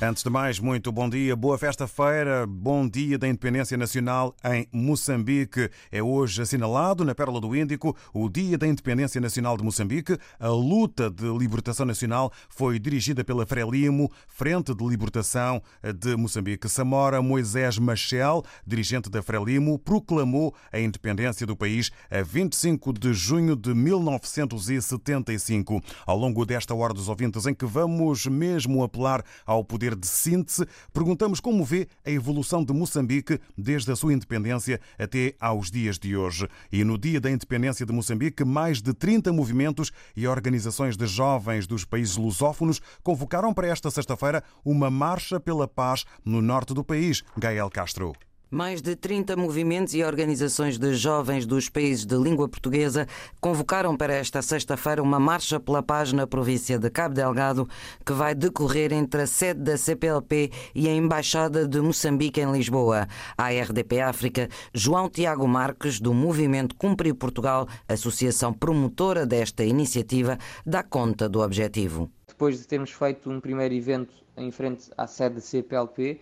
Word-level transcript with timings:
Antes 0.00 0.22
de 0.22 0.30
mais, 0.30 0.60
muito 0.60 0.92
bom 0.92 1.10
dia, 1.10 1.34
boa 1.34 1.58
festa-feira, 1.58 2.46
bom 2.46 2.88
dia 2.88 3.18
da 3.18 3.26
Independência 3.26 3.76
Nacional 3.76 4.32
em 4.44 4.64
Moçambique. 4.72 5.68
É 5.90 6.00
hoje 6.00 6.40
assinalado 6.40 7.04
na 7.04 7.16
Pérola 7.16 7.40
do 7.40 7.56
Índico 7.56 7.96
o 8.14 8.28
Dia 8.28 8.56
da 8.56 8.68
Independência 8.68 9.20
Nacional 9.20 9.56
de 9.56 9.64
Moçambique. 9.64 10.16
A 10.38 10.50
luta 10.50 11.10
de 11.10 11.24
libertação 11.36 11.84
nacional 11.84 12.30
foi 12.48 12.78
dirigida 12.78 13.24
pela 13.24 13.44
Frelimo, 13.44 14.08
Frente 14.28 14.72
de 14.72 14.86
Libertação 14.86 15.60
de 15.82 16.14
Moçambique. 16.14 16.68
Samora 16.68 17.20
Moisés 17.20 17.76
Machel, 17.76 18.44
dirigente 18.64 19.10
da 19.10 19.20
Frelimo, 19.20 19.80
proclamou 19.80 20.54
a 20.72 20.78
independência 20.78 21.44
do 21.44 21.56
país 21.56 21.90
a 22.08 22.22
25 22.22 22.92
de 22.92 23.12
junho 23.12 23.56
de 23.56 23.74
1975. 23.74 25.82
Ao 26.06 26.16
longo 26.16 26.46
desta 26.46 26.72
hora 26.72 26.94
dos 26.94 27.08
ouvintes, 27.08 27.46
em 27.46 27.54
que 27.54 27.66
vamos 27.66 28.26
mesmo 28.26 28.84
apelar 28.84 29.24
ao 29.44 29.64
poder 29.64 29.87
de 29.94 30.06
síntese, 30.06 30.66
perguntamos 30.92 31.40
como 31.40 31.64
vê 31.64 31.88
a 32.04 32.10
evolução 32.10 32.64
de 32.64 32.72
Moçambique 32.72 33.40
desde 33.56 33.90
a 33.92 33.96
sua 33.96 34.12
independência 34.12 34.80
até 34.98 35.34
aos 35.40 35.70
dias 35.70 35.98
de 35.98 36.16
hoje. 36.16 36.48
E 36.70 36.84
no 36.84 36.98
dia 36.98 37.20
da 37.20 37.30
independência 37.30 37.84
de 37.84 37.92
Moçambique, 37.92 38.44
mais 38.44 38.80
de 38.82 38.92
30 38.92 39.32
movimentos 39.32 39.90
e 40.16 40.26
organizações 40.26 40.96
de 40.96 41.06
jovens 41.06 41.66
dos 41.66 41.84
países 41.84 42.16
lusófonos 42.16 42.80
convocaram 43.02 43.52
para 43.52 43.68
esta 43.68 43.90
sexta-feira 43.90 44.42
uma 44.64 44.90
marcha 44.90 45.40
pela 45.40 45.66
paz 45.66 46.04
no 46.24 46.40
norte 46.40 46.74
do 46.74 46.84
país. 46.84 47.22
Gael 47.36 47.70
Castro. 47.70 48.27
Mais 48.50 48.80
de 48.80 48.96
30 48.96 49.36
movimentos 49.36 49.92
e 49.92 50.02
organizações 50.02 50.78
de 50.78 50.94
jovens 50.94 51.44
dos 51.44 51.68
países 51.68 52.06
de 52.06 52.16
língua 52.16 52.48
portuguesa 52.48 53.06
convocaram 53.42 53.94
para 53.94 54.14
esta 54.14 54.40
sexta-feira 54.40 55.02
uma 55.02 55.20
marcha 55.20 55.60
pela 55.60 55.82
paz 55.82 56.14
na 56.14 56.26
província 56.26 56.78
de 56.78 56.88
Cabo 56.88 57.14
Delgado, 57.14 57.68
que 58.06 58.12
vai 58.14 58.34
decorrer 58.34 58.90
entre 58.90 59.20
a 59.20 59.26
sede 59.26 59.60
da 59.60 59.76
CPLP 59.76 60.50
e 60.74 60.88
a 60.88 60.94
Embaixada 60.94 61.68
de 61.68 61.78
Moçambique 61.78 62.40
em 62.40 62.50
Lisboa. 62.50 63.06
A 63.36 63.50
RDP 63.50 64.00
África, 64.00 64.48
João 64.72 65.10
Tiago 65.10 65.46
Marques, 65.46 66.00
do 66.00 66.14
Movimento 66.14 66.74
Cumprir 66.74 67.14
Portugal, 67.14 67.68
associação 67.86 68.50
promotora 68.54 69.26
desta 69.26 69.62
iniciativa, 69.62 70.38
dá 70.64 70.82
conta 70.82 71.28
do 71.28 71.42
objetivo. 71.42 72.10
Depois 72.26 72.58
de 72.58 72.66
termos 72.66 72.92
feito 72.92 73.30
um 73.30 73.40
primeiro 73.40 73.74
evento 73.74 74.14
em 74.38 74.50
frente 74.50 74.90
à 74.96 75.06
sede 75.06 75.34
da 75.34 75.40
CPLP, 75.42 76.18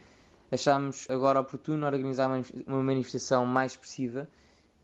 achámos 0.51 1.07
agora 1.11 1.41
oportuno 1.41 1.87
organizar 1.87 2.31
uma 2.67 2.83
manifestação 2.83 3.45
mais 3.47 3.73
expressiva 3.73 4.29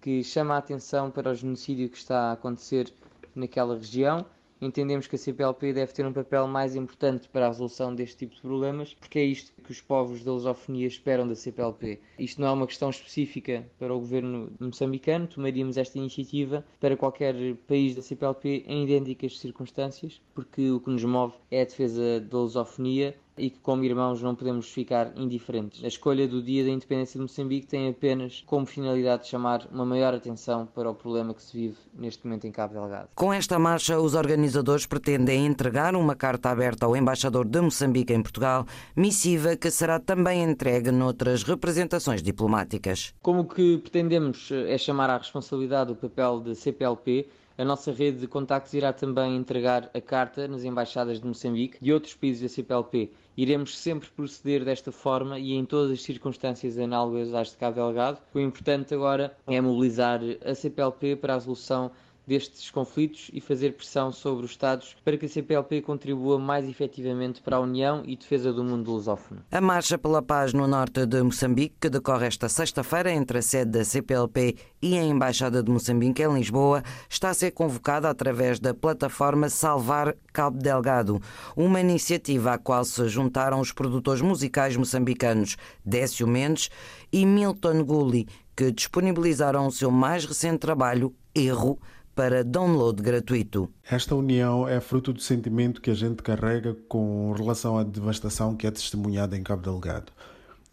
que 0.01 0.25
chama 0.25 0.55
a 0.55 0.59
atenção 0.59 1.11
para 1.11 1.31
o 1.31 1.35
genocídio 1.35 1.89
que 1.89 1.97
está 1.97 2.31
a 2.31 2.33
acontecer 2.33 2.93
naquela 3.35 3.77
região. 3.77 4.27
Entendemos 4.61 5.09
que 5.09 5.17
a 5.17 5.19
CPLP 5.19 5.73
deve 5.73 5.93
ter 5.93 6.07
um 6.07 6.13
papel 6.13 6.47
mais 6.47 6.77
importante 6.77 7.29
para 7.29 7.47
a 7.47 7.49
resolução 7.49 7.93
deste 7.93 8.19
tipo 8.19 8.35
de 8.35 8.41
problemas, 8.41 8.95
porque 8.95 9.19
é 9.19 9.25
isto 9.25 9.53
que 9.61 9.73
os 9.73 9.81
povos 9.81 10.23
da 10.23 10.33
lusofonia 10.33 10.87
esperam 10.87 11.27
da 11.27 11.35
CPLP. 11.35 11.99
Isto 12.17 12.41
não 12.41 12.49
é 12.49 12.53
uma 12.53 12.67
questão 12.67 12.89
específica 12.89 13.65
para 13.77 13.93
o 13.93 13.99
governo 13.99 14.53
moçambicano, 14.61 15.27
tomaríamos 15.27 15.77
esta 15.77 15.99
iniciativa 15.99 16.65
para 16.79 16.97
qualquer 16.97 17.35
país 17.67 17.97
da 17.97 18.03
CPLP 18.03 18.65
em 18.69 18.85
idênticas 18.85 19.39
circunstâncias, 19.39 20.21
porque 20.33 20.71
o 20.71 20.79
que 20.79 20.91
nos 20.91 21.03
move 21.03 21.35
é 21.51 21.63
a 21.63 21.65
defesa 21.65 22.21
da 22.21 22.39
lusofonia 22.39 23.17
e 23.37 23.51
que, 23.51 23.59
como 23.61 23.85
irmãos, 23.85 24.23
não 24.23 24.35
podemos 24.35 24.69
ficar 24.69 25.13
indiferentes. 25.17 25.83
A 25.83 25.89
escolha 25.89 26.29
do 26.29 26.43
Dia 26.43 26.65
da 26.65 26.71
Independência 26.71 27.19
de 27.19 27.23
Moçambique 27.23 27.67
tem 27.67 27.89
apenas 27.89 28.43
como 28.47 28.67
finalidade 28.67 29.27
chamar 29.29 29.67
uma 29.73 29.85
maior 29.85 30.15
atenção 30.15 30.67
para 30.67 30.91
o 30.91 30.95
problema 30.95 31.33
que 31.35 31.43
se 31.43 31.57
vive 31.57 31.77
neste 31.95 32.25
momento 32.27 32.47
em 32.47 32.53
Cabo 32.53 32.75
Delgado. 32.75 33.09
Com 33.15 33.33
esta 33.33 33.59
marcha, 33.59 33.99
os 33.99 34.15
organizadores 34.15 34.87
pretendem 34.87 35.47
entregar 35.47 35.95
uma 35.95 36.15
carta 36.15 36.51
aberta 36.51 36.87
ao 36.87 36.97
embaixador 36.97 37.47
de 37.47 37.61
Moçambique 37.61 38.13
em 38.13 38.23
Portugal, 38.23 38.67
missiva 38.95 39.57
que 39.57 39.71
será 39.71 39.99
também 39.99 40.43
entregue 40.43 40.91
noutras 40.91 41.43
representações 41.43 42.23
diplomáticas. 42.23 43.15
Como 43.23 43.45
que 43.47 43.79
pretendemos 43.79 44.51
é 44.53 44.77
chamar 44.77 45.11
à 45.11 45.17
responsabilidade 45.17 45.93
o 45.93 45.97
papel 45.97 46.41
da 46.41 46.55
CPLP 46.55 47.27
a 47.57 47.65
nossa 47.65 47.93
rede 47.93 48.19
de 48.19 48.27
contactos 48.27 48.73
irá 48.75 48.93
também 48.93 49.37
entregar 49.37 49.91
a 49.95 50.01
carta 50.01 50.49
nas 50.49 50.65
embaixadas 50.65 51.21
de 51.21 51.27
Moçambique 51.27 51.79
e 51.81 51.93
outros 51.93 52.15
países 52.15 52.43
da 52.43 52.49
CPLP. 52.49 53.11
Iremos 53.37 53.79
sempre 53.79 54.09
proceder 54.11 54.65
desta 54.65 54.93
forma 54.93 55.39
e 55.39 55.53
em 55.53 55.65
todas 55.65 55.91
as 55.91 56.03
circunstâncias 56.03 56.79
análogas 56.79 57.33
às 57.35 57.51
de 57.51 57.57
Cabo 57.57 57.77
Delgado. 57.77 58.19
O 58.35 58.41
importante 58.41 58.95
agora 58.95 59.37
é 59.47 59.61
mobilizar 59.61 60.21
a 60.45 60.55
CPLP 60.55 61.17
para 61.17 61.35
a 61.35 61.37
resolução 61.37 61.91
destes 62.27 62.71
conflitos 62.71 63.31
e 63.33 63.41
fazer 63.41 63.73
pressão 63.73 64.13
sobre 64.13 64.45
os 64.45 64.53
Estados 64.53 64.97
para 65.05 65.17
que 65.17 65.27
a 65.27 65.29
CPLP 65.29 65.83
contribua 65.83 66.39
mais 66.39 66.69
efetivamente 66.69 67.41
para 67.41 67.57
a 67.57 67.61
união 67.61 68.03
e 68.07 68.17
defesa 68.17 68.53
do 68.53 68.63
mundo 68.63 68.91
lusófono. 68.91 69.43
A 69.51 69.61
Marcha 69.61 69.99
pela 69.99 70.23
Paz 70.23 70.53
no 70.53 70.67
norte 70.67 71.05
de 71.07 71.23
Moçambique, 71.23 71.75
que 71.81 71.91
decorre 71.91 72.27
esta 72.27 72.49
sexta-feira 72.49 73.11
entre 73.13 73.39
a 73.39 73.43
sede 73.43 73.73
da 73.73 73.85
CPLP 73.85 74.57
e 74.81 74.99
a 74.99 75.03
Embaixada 75.03 75.63
de 75.63 75.71
Moçambique 75.71 76.23
em 76.23 76.35
Lisboa, 76.35 76.83
está 77.09 77.31
a 77.31 77.35
ser 77.35 77.53
convocada 77.53 78.09
através 78.09 78.61
da 78.61 78.75
plataforma 78.75 79.49
Salvar 79.49 80.15
Cabo 80.33 80.59
Delgado, 80.59 81.21
uma 81.57 81.81
iniciativa 81.81 82.53
à 82.53 82.59
qual 82.59 82.85
se 82.85 83.09
juntaram 83.09 83.61
os 83.61 83.73
produtores 83.73 84.23
musicais 84.23 84.77
moçambicanos 84.77 85.57
Décio 85.85 86.27
Mendes 86.27 86.71
e 87.13 87.27
Milton 87.27 87.85
Gulli, 87.85 88.27
que 88.57 88.71
disponibilizaram 88.71 89.67
o 89.67 89.73
seu 89.73 89.91
mais 89.91 90.25
recente 90.25 90.59
trabalho, 90.59 91.15
Erro, 91.35 91.79
para 92.15 92.45
download 92.45 93.03
gratuito. 93.03 93.69
Esta 93.91 94.15
união 94.15 94.69
é 94.69 94.81
fruto 94.81 95.13
do 95.13 95.21
sentimento 95.21 95.81
que 95.81 95.91
a 95.91 95.95
gente 95.95 96.23
carrega 96.23 96.77
com 96.89 97.33
relação 97.33 97.79
à 97.79 97.83
devastação 97.83 98.55
que 98.55 98.67
é 98.67 98.71
testemunhada 98.71 99.37
em 99.37 99.43
Cabo 99.43 99.63
Delgado. 99.63 100.13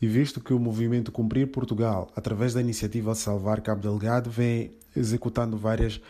E 0.02 0.08
visto 0.08 0.42
que 0.42 0.54
o 0.54 0.60
movimento 0.60 1.12
Cumprir 1.12 1.48
Portugal, 1.48 2.10
através 2.16 2.54
da 2.54 2.62
iniciativa 2.62 3.16
Salvar 3.16 3.62
Cabo 3.62 3.82
Delgado, 3.82 4.30
vem 4.30 4.72
executando 4.96 5.58
várias 5.58 6.02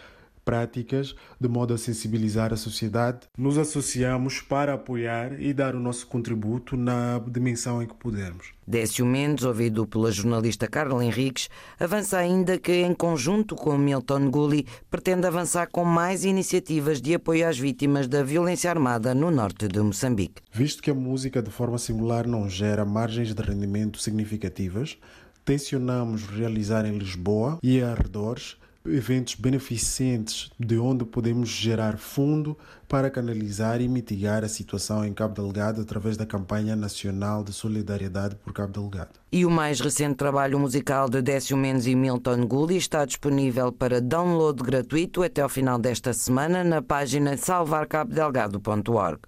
práticas 0.49 1.13
de 1.39 1.47
modo 1.47 1.75
a 1.75 1.77
sensibilizar 1.77 2.51
a 2.51 2.57
sociedade, 2.57 3.19
nos 3.37 3.55
associamos 3.55 4.41
para 4.41 4.73
apoiar 4.73 5.39
e 5.39 5.53
dar 5.53 5.75
o 5.75 5.79
nosso 5.79 6.07
contributo 6.07 6.75
na 6.75 7.19
dimensão 7.19 7.83
em 7.83 7.85
que 7.85 7.93
pudermos. 7.93 8.47
Décio 8.65 9.05
Mendes, 9.05 9.45
ouvido 9.45 9.85
pela 9.85 10.11
jornalista 10.11 10.67
Carla 10.67 11.05
Henriques, 11.05 11.49
avança 11.79 12.17
ainda 12.17 12.57
que, 12.57 12.71
em 12.71 12.95
conjunto 12.95 13.55
com 13.55 13.77
Milton 13.77 14.31
Gulli, 14.31 14.65
pretende 14.89 15.27
avançar 15.27 15.67
com 15.67 15.85
mais 15.85 16.25
iniciativas 16.25 16.99
de 16.99 17.13
apoio 17.13 17.47
às 17.47 17.59
vítimas 17.59 18.07
da 18.07 18.23
violência 18.23 18.71
armada 18.71 19.13
no 19.13 19.29
norte 19.29 19.67
de 19.67 19.79
Moçambique. 19.79 20.41
Visto 20.51 20.81
que 20.81 20.89
a 20.89 20.95
música 20.95 21.43
de 21.43 21.51
forma 21.51 21.77
singular 21.77 22.25
não 22.25 22.49
gera 22.49 22.83
margens 22.83 23.35
de 23.35 23.41
rendimento 23.43 24.01
significativas, 24.01 24.97
tencionamos 25.45 26.25
realizar 26.25 26.87
em 26.87 26.97
Lisboa 26.97 27.59
e 27.61 27.83
arredores 27.83 28.57
eventos 28.91 29.35
beneficentes 29.35 30.49
de 30.59 30.77
onde 30.77 31.05
podemos 31.05 31.49
gerar 31.49 31.97
fundo 31.97 32.57
para 32.87 33.09
canalizar 33.09 33.81
e 33.81 33.87
mitigar 33.87 34.43
a 34.43 34.47
situação 34.47 35.05
em 35.05 35.13
Cabo 35.13 35.35
Delgado 35.35 35.81
através 35.81 36.17
da 36.17 36.25
campanha 36.25 36.75
nacional 36.75 37.43
de 37.43 37.53
solidariedade 37.53 38.35
por 38.35 38.51
Cabo 38.51 38.73
Delgado. 38.73 39.11
E 39.31 39.45
o 39.45 39.49
mais 39.49 39.79
recente 39.79 40.15
trabalho 40.15 40.59
musical 40.59 41.07
de 41.09 41.21
Décio 41.21 41.55
Mendes 41.55 41.85
e 41.85 41.95
Milton 41.95 42.47
Gulli 42.47 42.77
está 42.77 43.05
disponível 43.05 43.71
para 43.71 44.01
download 44.01 44.63
gratuito 44.63 45.21
até 45.21 45.41
ao 45.41 45.49
final 45.49 45.77
desta 45.77 46.13
semana 46.13 46.63
na 46.63 46.81
página 46.81 47.37
salvarcabodelgado.org. 47.37 49.19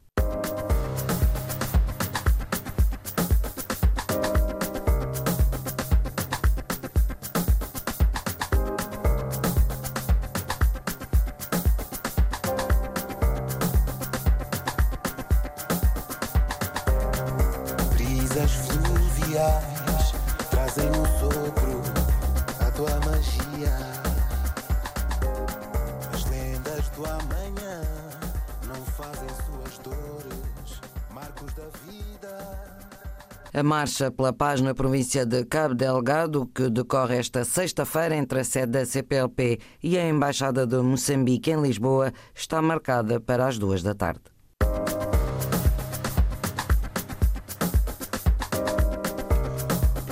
A 33.61 33.63
Marcha 33.63 34.09
pela 34.09 34.33
Paz 34.33 34.59
na 34.59 34.73
província 34.73 35.23
de 35.23 35.45
Cabo 35.45 35.75
Delgado, 35.75 36.47
que 36.47 36.67
decorre 36.67 37.19
esta 37.19 37.45
sexta-feira 37.45 38.15
entre 38.15 38.39
a 38.39 38.43
sede 38.43 38.71
da 38.71 38.83
CPLP 38.83 39.59
e 39.83 39.99
a 39.99 40.09
Embaixada 40.09 40.65
de 40.65 40.77
Moçambique 40.77 41.51
em 41.51 41.61
Lisboa, 41.61 42.11
está 42.33 42.59
marcada 42.59 43.19
para 43.19 43.45
as 43.45 43.59
duas 43.59 43.83
da 43.83 43.93
tarde. 43.93 44.21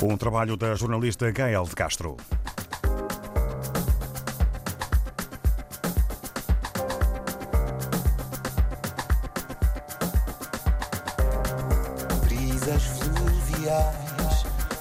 Um 0.04 0.16
trabalho 0.16 0.56
da 0.56 0.76
jornalista 0.76 1.32
Gael 1.32 1.64
de 1.64 1.74
Castro. 1.74 2.18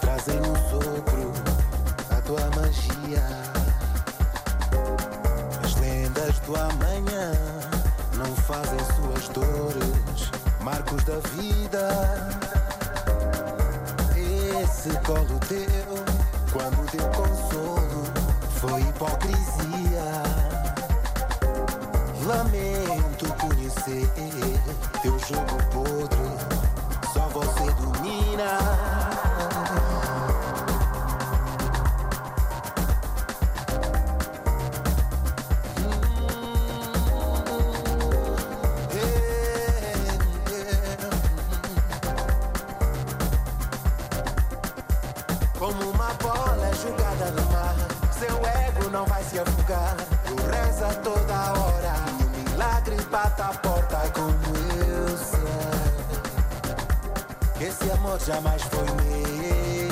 Trazem 0.00 0.40
no 0.40 0.56
sopro 0.70 1.32
a 2.11 2.20
tua 2.23 2.50
magia. 2.56 3.23
As 5.62 5.75
lendas 5.76 6.38
do 6.40 6.56
amanhã 6.56 7.32
não 8.17 8.35
fazem 8.35 8.79
suas 8.96 9.29
dores, 9.29 10.31
marcos 10.62 11.05
da 11.05 11.19
vida. 11.37 11.88
Esse 14.62 14.90
colo 15.00 15.38
teu, 15.49 16.05
quando 16.52 16.90
deu 16.90 17.08
consolo, 17.11 18.05
foi 18.61 18.81
hipocrisia. 18.82 20.23
Lamento 22.26 23.32
conhecer 23.35 24.06
teu 25.02 25.19
jogo 25.20 25.56
podre, 25.73 26.29
só 27.12 27.29
você 27.29 27.77
now. 28.38 29.07
Jamais 58.28 58.62
foi 58.64 58.84
meu. 58.84 59.88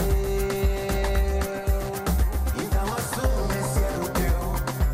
Então 2.62 2.84
assume 2.94 3.54
esse 3.60 3.80
erro 3.80 4.08
teu, 4.10 4.38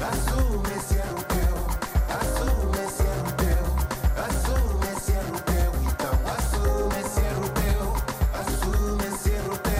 assume 0.06 0.70
esse 0.76 0.94
erro 0.94 1.22
teu, 1.24 1.54
assume 2.20 2.78
esse 2.86 3.02
erro 3.02 3.32
teu, 3.42 3.64
assume 4.24 4.86
esse 4.96 5.10
erro 5.10 5.40
teu. 5.42 5.70
Então 5.90 6.14
esse 7.00 7.20
erro 7.20 7.48
teu, 7.58 7.82
esse 9.12 9.30
erro 9.30 9.58
teu. 9.58 9.72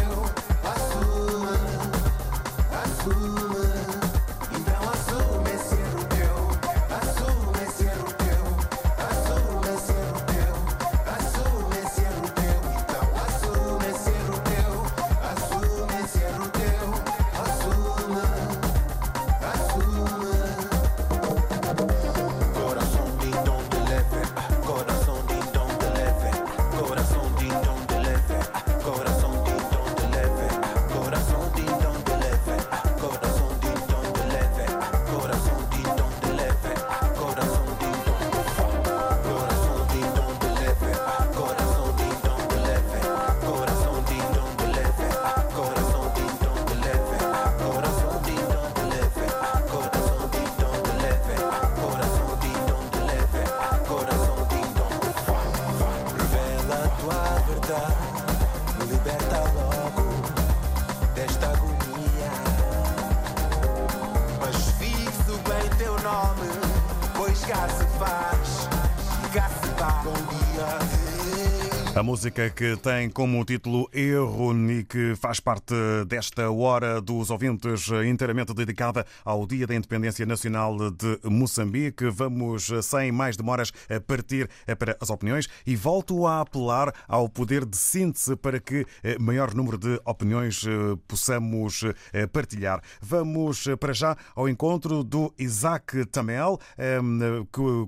Música 72.13 72.51
que 72.51 72.77
tem 72.77 73.09
como 73.09 73.43
título 73.43 73.89
Erro 73.91 74.53
e 74.71 74.85
que 74.85 75.15
faz 75.17 75.41
parte 75.41 75.75
desta 76.07 76.51
hora 76.51 77.01
dos 77.01 77.31
ouvintes 77.31 77.89
inteiramente 78.07 78.53
dedicada 78.53 79.07
ao 79.25 79.47
Dia 79.47 79.67
da 79.67 79.75
Independência 79.75 80.27
Nacional 80.27 80.91
de 80.91 81.19
Moçambique. 81.25 82.11
Vamos, 82.11 82.71
sem 82.83 83.11
mais 83.11 83.35
demoras, 83.39 83.73
a 83.89 83.99
partir 83.99 84.47
para 84.79 84.95
as 85.01 85.09
opiniões 85.09 85.49
e 85.67 85.75
volto 85.75 86.27
a 86.27 86.43
apelar 86.43 86.93
ao 87.09 87.31
poder 87.31 87.65
de 87.65 87.79
síntese 87.79 88.37
para 88.37 88.61
que 88.61 88.85
maior 89.19 89.55
número 89.55 89.79
de 89.79 89.99
opiniões 90.05 90.67
possamos 91.09 91.83
partilhar. 92.31 92.83
Vamos 93.01 93.65
para 93.81 93.95
já 93.95 94.15
ao 94.37 94.51
encontro 94.51 95.03
do 95.03 95.33
Isaac 95.39 96.05
Tamel, 96.11 96.59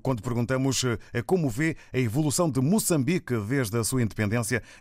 quando 0.02 0.22
perguntamos 0.22 0.82
como 1.26 1.50
vê 1.50 1.76
a 1.92 1.98
evolução 1.98 2.50
de 2.50 2.62
Moçambique 2.62 3.36
desde 3.36 3.76
a 3.76 3.84
sua 3.84 4.00
independência 4.00 4.13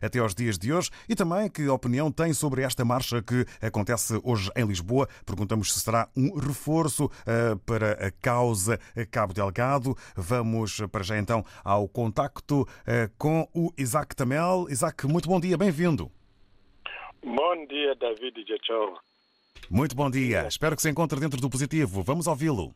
até 0.01 0.19
aos 0.19 0.35
dias 0.35 0.57
de 0.57 0.71
hoje 0.71 0.89
e 1.07 1.15
também 1.15 1.49
que 1.49 1.67
opinião 1.67 2.11
tem 2.11 2.33
sobre 2.33 2.61
esta 2.61 2.85
marcha 2.85 3.21
que 3.21 3.45
acontece 3.61 4.19
hoje 4.23 4.49
em 4.55 4.65
Lisboa. 4.65 5.07
Perguntamos 5.25 5.73
se 5.73 5.79
será 5.79 6.07
um 6.15 6.37
reforço 6.37 7.09
para 7.65 8.07
a 8.07 8.11
causa 8.11 8.79
Cabo 9.11 9.33
Delgado. 9.33 9.95
Vamos 10.15 10.81
para 10.91 11.03
já 11.03 11.17
então 11.17 11.43
ao 11.63 11.87
contacto 11.87 12.67
com 13.17 13.47
o 13.53 13.71
Isaac 13.77 14.15
Tamel. 14.15 14.67
Isaac, 14.69 15.05
muito 15.07 15.27
bom 15.27 15.39
dia, 15.39 15.57
bem-vindo. 15.57 16.11
Bom 17.23 17.65
dia, 17.67 17.95
David 17.95 18.45
Jachou. 18.47 18.97
Muito 19.69 19.95
bom 19.95 20.11
dia. 20.11 20.45
Espero 20.47 20.75
que 20.75 20.81
se 20.81 20.89
encontre 20.89 21.19
dentro 21.19 21.39
do 21.39 21.49
positivo. 21.49 22.03
Vamos 22.03 22.27
ouvi-lo. 22.27 22.75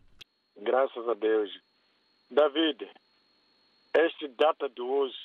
Graças 0.61 1.07
a 1.07 1.13
Deus. 1.13 1.49
David, 2.31 2.87
esta 3.93 4.27
data 4.37 4.69
de 4.69 4.81
hoje 4.81 5.15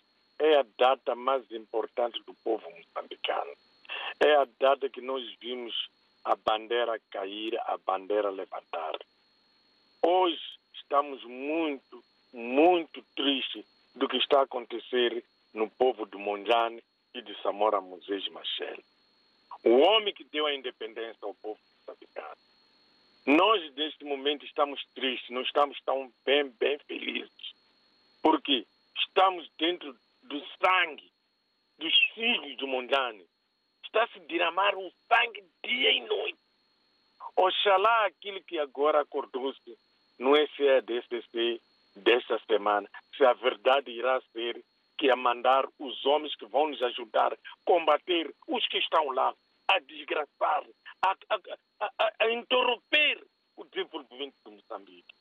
é 0.42 0.58
a 0.58 0.66
data 0.76 1.14
mais 1.14 1.49
importante 1.52 2.20
do 2.25 2.34
povo 2.34 2.68
moçambicano. 2.68 3.52
É 4.18 4.34
a 4.34 4.46
data 4.58 4.90
que 4.90 5.00
nós 5.00 5.22
vimos 5.40 5.72
a 6.25 6.34
bandeira 6.34 7.00
cair, 7.11 7.56
a 7.61 7.78
bandeira 7.78 8.28
levantar. 8.28 8.99
Hoje 10.02 10.42
estamos 10.75 11.22
muito, 11.22 12.02
muito 12.32 13.02
tristes 13.14 13.64
do 13.94 14.08
que 14.08 14.16
está 14.16 14.40
a 14.40 14.42
acontecer 14.42 15.25
no 15.54 15.70
povo 15.70 16.06
do 16.06 16.18
Monjane 16.18 16.82
e 17.14 17.22
de 17.22 17.40
Samora 17.40 17.80
Moisés 17.80 18.26
Machel. 18.28 18.78
O 19.62 19.78
homem 19.78 20.12
que 20.12 20.25
deu 20.25 20.46
a 20.46 20.54
independência 20.54 21.18
ao 21.22 21.34
povo 21.34 21.61
moçambicano. 21.78 22.37
Nós, 23.26 23.72
neste 23.76 24.04
momento, 24.04 24.44
estamos 24.44 24.84
tristes, 24.92 25.30
não 25.30 25.42
estamos 25.42 25.80
tão 25.82 26.12
bem, 26.25 26.49
bem 26.58 26.78
felizes. 26.80 27.54
Porque 28.20 28.66
estamos 28.96 29.49
dentro 29.56 29.96
do 30.22 30.40
sangue 30.62 31.10
dos 31.78 31.94
filhos 32.14 32.56
do 32.56 32.66
Mondane. 32.66 33.26
Está 33.84 34.06
se 34.08 34.20
derramar 34.20 34.76
um 34.76 34.90
sangue 35.08 35.44
dia 35.64 35.92
e 35.92 36.00
noite. 36.00 36.38
Oxalá 37.36 38.06
aquele 38.06 38.40
que 38.42 38.58
agora 38.58 39.00
acordou-se 39.00 39.78
no 40.18 40.36
SEDCC 40.36 41.60
desta 41.96 42.38
semana, 42.46 42.88
se 43.16 43.24
a 43.24 43.32
verdade 43.32 43.90
irá 43.90 44.20
ser 44.32 44.62
que 44.98 45.10
é 45.10 45.16
mandar 45.16 45.66
os 45.78 46.06
homens 46.06 46.34
que 46.36 46.46
vão 46.46 46.68
nos 46.68 46.80
ajudar 46.82 47.32
a 47.32 47.38
combater 47.64 48.32
os 48.46 48.66
que 48.68 48.78
estão 48.78 49.10
lá, 49.10 49.34
a 49.68 49.78
desgraçar, 49.80 50.64
a, 51.02 51.16
a, 51.30 51.40
a, 51.98 52.12
a 52.20 52.30
interromper 52.30 53.24
o 53.56 53.64
desenvolvimento 53.64 54.34
de 54.44 54.52
Moçambique. 54.52 55.14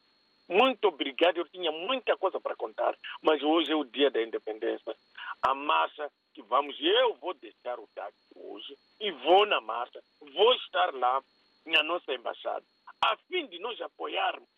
Muito 0.51 0.86
obrigado, 0.89 1.38
eu 1.38 1.48
tinha 1.48 1.72
muita 1.72 2.17
coisa 2.17 2.38
para 2.38 2.58
contar, 2.58 2.93
mas 3.22 3.41
hoje 3.41 3.72
é 3.72 3.75
o 3.75 3.86
dia 3.86 4.12
da 4.12 4.22
independência. 4.22 4.93
A 5.41 5.55
marcha 5.55 6.12
que 6.34 6.41
vamos, 6.41 6.75
eu 6.77 7.15
vou 7.15 7.34
deixar 7.36 7.79
o 7.79 7.88
táxi 7.96 8.17
hoje 8.36 8.77
e 9.00 9.12
vou 9.12 9.46
na 9.46 9.62
marcha, 9.62 10.03
vou 10.20 10.53
estar 10.55 10.93
lá 10.93 11.24
na 11.65 11.81
nossa 11.84 12.13
embaixada, 12.13 12.65
a 13.01 13.15
fim 13.29 13.48
de 13.48 13.60
nós 13.60 13.79
apoiarmos 13.79 14.50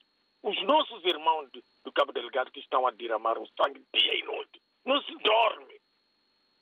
os 0.42 0.60
nossos 0.64 1.06
irmãos 1.06 1.52
do, 1.52 1.64
do 1.86 1.92
Cabo 1.92 2.12
Delgado 2.12 2.50
que 2.50 2.60
estão 2.60 2.88
a 2.88 2.92
derramar 2.92 3.38
o 3.38 3.48
sangue 3.50 3.86
dia 3.94 4.16
e 4.16 4.24
noite. 4.24 4.60
Não 4.84 5.00
se 5.04 5.16
dorme. 5.20 5.80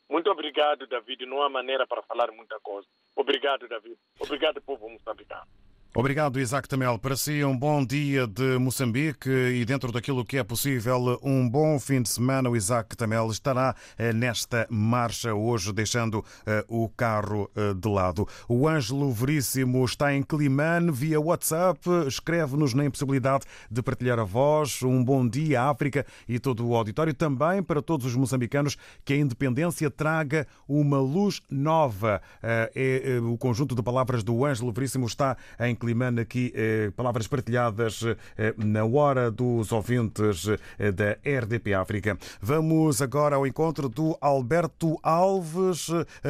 Muito 0.10 0.30
obrigado, 0.30 0.86
David. 0.86 1.26
Não 1.26 1.42
há 1.42 1.48
maneira 1.48 1.88
para 1.88 2.02
falar 2.02 2.30
muita 2.34 2.60
coisa. 2.60 2.86
Obrigado, 3.16 3.66
David. 3.70 3.98
Obrigado, 4.20 4.62
povo 4.62 4.90
moçambicano. 4.90 5.61
Obrigado, 5.94 6.40
Isaac 6.40 6.70
Tamel. 6.70 6.98
Para 6.98 7.18
si, 7.18 7.44
um 7.44 7.56
bom 7.56 7.86
dia 7.86 8.26
de 8.26 8.58
Moçambique 8.58 9.30
e, 9.30 9.66
dentro 9.66 9.92
daquilo 9.92 10.24
que 10.24 10.38
é 10.38 10.44
possível, 10.44 11.20
um 11.22 11.48
bom 11.48 11.78
fim 11.82 12.02
de 12.02 12.08
semana. 12.08 12.50
O 12.50 12.56
Isaac 12.56 12.96
Tamel 12.96 13.30
estará 13.30 13.76
eh, 13.98 14.14
nesta 14.14 14.66
marcha 14.70 15.34
hoje, 15.34 15.74
deixando 15.74 16.24
eh, 16.46 16.64
o 16.70 16.88
carro 16.88 17.52
eh, 17.54 17.74
de 17.74 17.90
lado. 17.90 18.26
O 18.48 18.70
Ângelo 18.70 19.12
Veríssimo 19.12 19.84
está 19.84 20.14
em 20.14 20.24
Climane 20.24 20.92
via 20.92 21.20
WhatsApp. 21.20 21.82
Escreve-nos 22.08 22.74
na 22.74 22.86
impossibilidade 22.86 23.44
de 23.70 23.82
partilhar 23.82 24.18
a 24.18 24.24
voz. 24.24 24.82
Um 24.84 25.04
bom 25.04 25.28
dia, 25.28 25.64
África 25.64 26.06
e 26.26 26.40
todo 26.40 26.66
o 26.66 26.74
auditório. 26.74 27.14
Também 27.14 27.62
para 27.62 27.82
todos 27.82 28.06
os 28.06 28.16
moçambicanos 28.16 28.78
que 29.04 29.12
a 29.12 29.18
independência 29.18 29.92
traga 29.92 30.48
uma 30.70 31.00
luz 31.02 31.42
nova. 31.52 32.22
É 32.42 33.20
o 33.22 33.38
conjunto 33.38 33.76
de 33.76 33.84
palavras 33.84 34.24
do 34.24 34.46
Ângelo 34.46 34.72
Veríssimo 34.72 35.06
está 35.06 35.36
em 35.60 35.76
Climane 35.82 36.22
aqui 36.22 36.54
eh, 36.56 36.92
palavras 36.96 37.28
partilhadas 37.28 38.04
eh, 38.38 38.54
na 38.56 38.86
hora 38.86 39.32
dos 39.32 39.72
ouvintes 39.72 40.48
eh, 40.78 40.92
da 40.92 41.14
RDP 41.26 41.74
África. 41.74 42.16
Vamos 42.40 43.02
agora 43.02 43.36
ao 43.36 43.48
encontro 43.48 43.90
do 43.90 44.16
Alberto 44.22 45.00
Alves. 45.02 45.88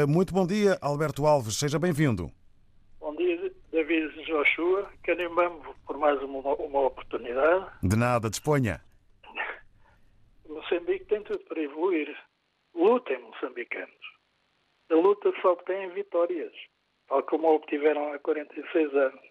Muito 0.07 0.33
bom 0.33 0.47
dia, 0.47 0.77
Alberto 0.81 1.25
Alves, 1.25 1.59
seja 1.59 1.77
bem-vindo. 1.77 2.31
Bom 3.01 3.13
dia, 3.17 3.51
David 3.73 4.23
Joshua. 4.25 4.89
Carimbamos 5.03 5.67
por 5.85 5.97
mais 5.97 6.21
uma, 6.23 6.39
uma 6.39 6.87
oportunidade. 6.87 7.65
De 7.83 7.97
nada, 7.97 8.29
disponha. 8.29 8.79
Moçambique 10.47 11.05
tem 11.05 11.21
tudo 11.23 11.39
para 11.39 11.61
evoluir. 11.61 12.07
Lutem, 12.73 13.21
moçambicanos. 13.21 13.91
A 14.89 14.95
luta 14.95 15.33
só 15.41 15.55
tem 15.57 15.89
vitórias, 15.89 16.53
tal 17.09 17.21
como 17.23 17.53
obtiveram 17.53 18.13
há 18.13 18.19
46 18.19 18.93
anos. 18.95 19.30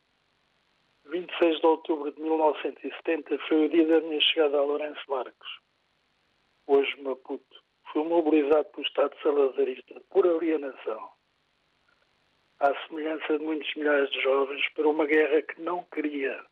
26 1.07 1.61
de 1.61 1.67
outubro 1.67 2.13
de 2.13 2.21
1970 2.21 3.39
foi 3.49 3.67
o 3.67 3.69
dia 3.69 3.87
da 3.87 4.01
minha 4.01 4.21
chegada 4.21 4.59
a 4.59 4.63
Lourenço 4.63 5.03
Marcos. 5.09 5.61
Hoje, 6.67 7.01
Maputo, 7.03 7.63
fui 7.93 8.05
mobilizado 8.05 8.65
pelo 8.67 8.87
Estado 8.87 9.17
salazarista 9.23 10.01
por 10.11 10.27
alienação. 10.27 11.11
À 12.61 12.75
semelhança 12.87 13.39
de 13.39 13.45
muitos 13.45 13.75
milhares 13.75 14.11
de 14.11 14.21
jovens, 14.21 14.69
para 14.75 14.89
uma 14.89 15.07
guerra 15.07 15.43
que 15.43 15.61
não 15.61 15.85
queria. 15.85 16.45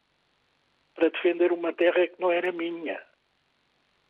Para 0.95 1.11
defender 1.11 1.53
uma 1.53 1.73
terra 1.73 2.09
que 2.09 2.21
não 2.21 2.33
era 2.33 2.51
minha. 2.51 3.01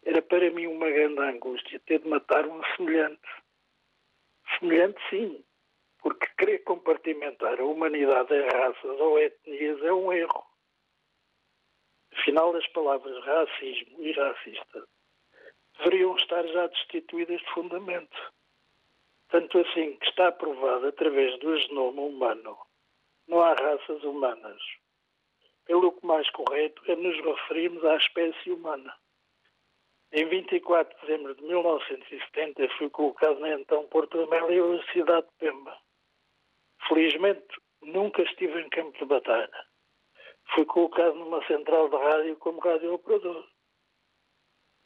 Era 0.05 0.23
para 0.23 0.51
mim 0.51 0.67
uma 0.69 0.89
grande 0.89 1.21
angústia 1.21 1.81
ter 1.81 1.99
de 1.99 2.09
matar 2.09 2.47
um 2.47 2.63
semelhante. 2.77 3.29
Semelhante, 4.59 4.99
sim, 5.11 5.45
porque 5.99 6.27
querer 6.39 6.59
compartimentar 6.61 7.61
a 7.61 7.65
humanidade 7.65 8.35
em 8.35 8.49
raças 8.49 9.01
ou 9.01 9.19
etnias 9.19 9.83
é 9.83 9.93
um 9.93 10.13
erro. 10.13 10.45
Afinal, 12.13 12.55
as 12.57 12.67
palavras 12.69 13.25
racismo 13.25 14.03
e 14.03 14.13
racista 14.13 14.87
deveriam 15.79 16.17
estar 16.17 16.47
já 16.47 16.67
destituídas 16.67 17.41
de 17.41 17.51
fundamento. 17.53 18.33
Tanto 19.29 19.59
assim 19.59 19.97
que 19.97 20.07
está 20.07 20.29
aprovado 20.29 20.87
através 20.87 21.39
do 21.41 21.57
genoma 21.59 22.03
humano. 22.03 22.59
Não 23.27 23.41
há 23.41 23.53
raças 23.55 24.03
humanas. 24.03 24.61
Pelo 25.67 25.93
que 25.93 26.07
mais 26.07 26.29
correto 26.31 26.83
é 26.91 26.97
nos 26.97 27.17
referirmos 27.23 27.85
à 27.85 27.97
espécie 27.97 28.51
humana. 28.51 28.95
Em 30.11 30.27
24 30.27 30.95
de 30.95 31.07
dezembro 31.07 31.35
de 31.35 31.43
1970 31.43 32.69
fui 32.79 32.89
colocado 32.89 33.39
na 33.41 33.51
então 33.51 33.87
Porto 33.89 34.19
Amélia 34.23 34.83
cidade 34.93 35.27
de 35.27 35.33
Pemba. 35.39 35.79
Felizmente, 36.89 37.47
nunca 37.83 38.23
estive 38.23 38.61
em 38.63 38.69
campo 38.71 38.99
de 38.99 39.05
batalha. 39.05 39.67
Fui 40.55 40.65
colocado 40.65 41.15
numa 41.17 41.45
central 41.47 41.91
de 41.91 41.97
rádio 41.97 42.37
como 42.37 42.61
radiooperador. 42.61 43.47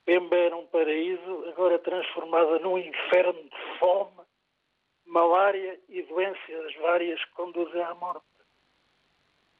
Pemba 0.05 0.37
era 0.37 0.57
um 0.57 0.67
paraíso, 0.67 1.49
agora 1.49 1.79
transformada 1.79 2.59
num 2.59 2.77
inferno 2.77 3.41
de 3.41 3.79
fome, 3.79 4.21
malária 5.07 5.81
e 5.89 6.03
doenças 6.03 6.75
várias 6.81 7.25
que 7.25 7.31
conduzem 7.35 7.81
à 7.83 7.95
morte. 7.95 8.27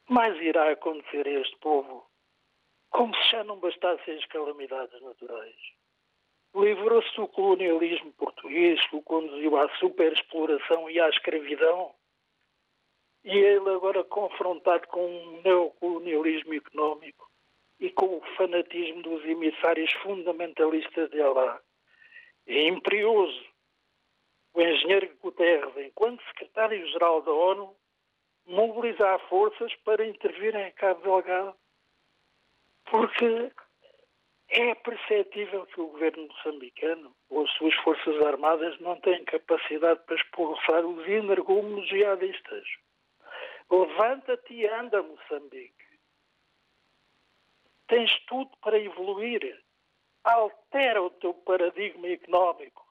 Mais 0.09 0.37
irá 0.43 0.73
acontecer 0.73 1.25
a 1.29 1.41
este 1.41 1.57
povo, 1.59 2.05
como 2.91 3.15
se 3.15 3.31
já 3.31 3.45
não 3.45 3.61
bastassem 3.61 4.19
as 4.19 4.27
calamidades 4.27 5.01
naturais. 5.01 5.57
Livrou-se 6.57 7.15
do 7.15 7.29
colonialismo 7.29 8.13
português 8.15 8.85
que 8.89 8.97
o 8.97 9.03
conduziu 9.03 9.57
à 9.57 9.69
superexploração 9.77 10.91
e 10.91 11.01
à 11.01 11.09
escravidão 11.09 11.95
e 13.25 13.37
ele 13.37 13.71
agora 13.71 14.03
confrontado 14.05 14.87
com 14.89 15.07
um 15.07 15.43
neocolonialismo 15.43 16.55
económico 16.55 17.31
e 17.79 17.91
com 17.91 18.17
o 18.17 18.23
fanatismo 18.37 19.03
dos 19.03 19.25
emissários 19.25 19.93
fundamentalistas 20.03 21.11
de 21.11 21.21
Alá. 21.21 21.61
É 22.47 22.69
imperioso 22.69 23.45
o 24.55 24.61
engenheiro 24.61 25.17
Guterres, 25.21 25.77
enquanto 25.77 26.23
secretário-geral 26.25 27.23
da 27.23 27.33
ONU, 27.33 27.75
mobilizar 28.47 29.19
forças 29.29 29.75
para 29.85 30.07
intervir 30.07 30.55
em 30.55 30.71
Cabo 30.73 31.03
Delgado, 31.03 31.55
porque 32.85 33.51
é 34.51 34.75
perceptível 34.75 35.65
que 35.67 35.81
o 35.81 35.87
governo 35.87 36.27
moçambicano 36.27 37.15
ou 37.31 37.45
as 37.45 37.51
suas 37.53 37.75
forças 37.77 38.21
armadas 38.27 38.79
não 38.81 39.01
têm 39.01 39.25
capacidade 39.25 40.01
para 40.05 40.17
expulsar 40.17 40.85
os 40.85 41.07
energúmenos 41.09 41.89
jihadistas. 41.89 42.65
Levanta-te 43.73 44.53
e 44.53 44.69
anda, 44.69 45.03
Moçambique. 45.03 45.73
Tens 47.89 48.13
tudo 48.27 48.51
para 48.59 48.79
evoluir. 48.79 49.65
Altera 50.25 51.03
o 51.03 51.09
teu 51.09 51.33
paradigma 51.33 52.07
económico. 52.09 52.87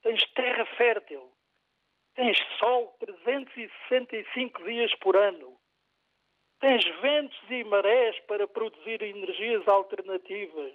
Tens 0.00 0.24
terra 0.32 0.64
fértil. 0.78 1.30
Tens 2.14 2.38
sol 2.58 2.96
365 3.00 4.64
dias 4.64 4.94
por 4.94 5.14
ano. 5.14 5.60
Tens 6.58 6.86
ventos 7.02 7.38
e 7.50 7.62
marés 7.64 8.18
para 8.20 8.48
produzir 8.48 9.02
energias 9.02 9.68
alternativas. 9.68 10.74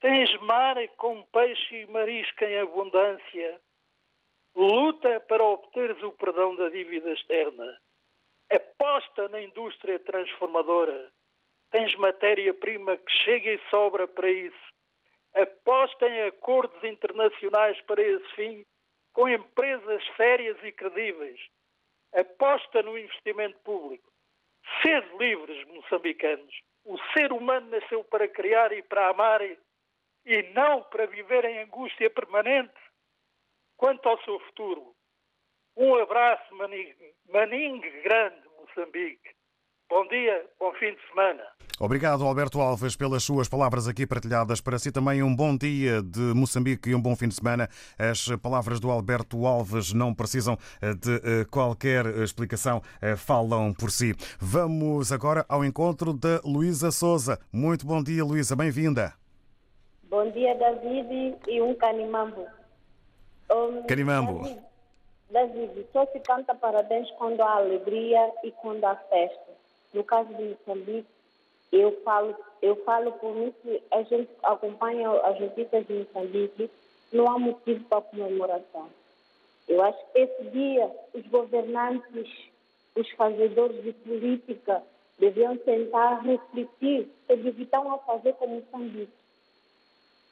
Tens 0.00 0.34
mar 0.40 0.76
com 0.96 1.22
peixe 1.24 1.82
e 1.82 1.86
marisca 1.86 2.48
em 2.48 2.60
abundância. 2.60 3.60
Luta 4.56 5.20
para 5.20 5.44
obteres 5.44 6.02
o 6.02 6.12
perdão 6.12 6.56
da 6.56 6.70
dívida 6.70 7.12
externa 7.12 7.78
aposta 8.50 9.28
na 9.28 9.40
indústria 9.40 9.98
transformadora. 9.98 11.10
Tens 11.70 11.94
matéria-prima 11.96 12.96
que 12.96 13.12
chega 13.24 13.52
e 13.52 13.60
sobra 13.70 14.08
para 14.08 14.30
isso. 14.30 14.68
Aposta 15.34 16.08
em 16.08 16.22
acordos 16.22 16.82
internacionais 16.82 17.80
para 17.82 18.02
esse 18.02 18.28
fim, 18.34 18.64
com 19.12 19.28
empresas 19.28 20.02
sérias 20.16 20.56
e 20.62 20.72
credíveis. 20.72 21.40
Aposta 22.14 22.82
no 22.82 22.96
investimento 22.96 23.58
público. 23.60 24.10
Sede 24.82 25.16
livres, 25.18 25.66
moçambicanos. 25.66 26.54
O 26.84 26.98
ser 27.12 27.32
humano 27.32 27.68
nasceu 27.68 28.02
para 28.04 28.28
criar 28.28 28.72
e 28.72 28.82
para 28.82 29.08
amar 29.08 29.42
e 29.42 30.42
não 30.54 30.82
para 30.84 31.06
viver 31.06 31.44
em 31.44 31.62
angústia 31.62 32.08
permanente. 32.10 32.72
Quanto 33.76 34.08
ao 34.08 34.22
seu 34.24 34.40
futuro, 34.40 34.94
um 35.78 35.94
abraço, 35.94 36.54
Maningue, 36.56 37.14
Maningue 37.32 38.02
grande, 38.02 38.36
Moçambique. 38.60 39.38
Bom 39.88 40.06
dia, 40.08 40.44
bom 40.60 40.70
fim 40.74 40.92
de 40.92 41.08
semana. 41.08 41.42
Obrigado, 41.80 42.24
Alberto 42.24 42.60
Alves, 42.60 42.94
pelas 42.94 43.22
suas 43.22 43.48
palavras 43.48 43.88
aqui 43.88 44.06
partilhadas. 44.06 44.60
Para 44.60 44.78
si 44.78 44.92
também 44.92 45.22
um 45.22 45.34
bom 45.34 45.56
dia 45.56 46.02
de 46.02 46.20
Moçambique 46.34 46.90
e 46.90 46.94
um 46.94 47.00
bom 47.00 47.16
fim 47.16 47.28
de 47.28 47.36
semana. 47.36 47.68
As 47.96 48.26
palavras 48.42 48.80
do 48.80 48.90
Alberto 48.90 49.46
Alves 49.46 49.94
não 49.94 50.12
precisam 50.12 50.58
eh, 50.82 50.92
de 50.92 51.14
eh, 51.16 51.44
qualquer 51.50 52.04
explicação, 52.18 52.82
eh, 53.00 53.16
falam 53.16 53.72
por 53.72 53.90
si. 53.90 54.14
Vamos 54.38 55.10
agora 55.10 55.46
ao 55.48 55.64
encontro 55.64 56.12
da 56.12 56.40
Luísa 56.44 56.90
Souza. 56.90 57.38
Muito 57.50 57.86
bom 57.86 58.02
dia, 58.02 58.24
Luísa, 58.24 58.54
bem-vinda. 58.54 59.14
Bom 60.02 60.30
dia, 60.32 60.54
David, 60.54 61.38
e 61.46 61.62
um 61.62 61.74
canimambo. 61.74 62.44
Um, 63.50 63.86
Canimambo. 63.86 64.42
David, 64.42 64.67
David, 65.30 65.86
só 65.92 66.06
se 66.06 66.20
canta 66.20 66.54
parabéns 66.54 67.10
quando 67.12 67.40
há 67.42 67.56
alegria 67.56 68.32
e 68.42 68.50
quando 68.52 68.84
há 68.84 68.96
festa. 68.96 69.52
No 69.92 70.02
caso 70.02 70.32
de 70.34 70.42
Moçambique, 70.42 71.08
eu 71.70 72.00
falo, 72.02 72.34
eu 72.62 72.76
falo 72.84 73.12
por 73.12 73.34
mim 73.34 73.54
que 73.62 73.82
a 73.90 74.02
gente 74.02 74.30
acompanha 74.42 75.10
as 75.10 75.38
notícias 75.38 75.86
de 75.86 75.92
Moçambique, 75.94 76.70
não 77.12 77.26
há 77.26 77.38
motivo 77.38 77.84
para 77.84 78.00
comemoração. 78.02 78.88
Eu 79.68 79.82
acho 79.82 79.98
que 80.12 80.18
esse 80.18 80.44
dia 80.44 80.90
os 81.12 81.26
governantes, 81.26 82.28
os 82.96 83.10
fazedores 83.10 83.82
de 83.82 83.92
política, 83.92 84.82
deviam 85.18 85.56
tentar 85.58 86.20
refletir 86.20 87.10
sobre 87.26 87.50
o 87.50 87.54
que 87.54 87.62
estão 87.62 87.92
a 87.92 87.98
fazer 87.98 88.32
com 88.34 88.46
Moçambique. 88.46 89.12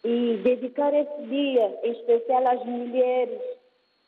E 0.04 0.36
dedicar 0.42 0.94
esse 0.94 1.22
dia, 1.24 1.80
em 1.82 1.92
especial 1.92 2.46
às 2.46 2.64
mulheres, 2.64 3.55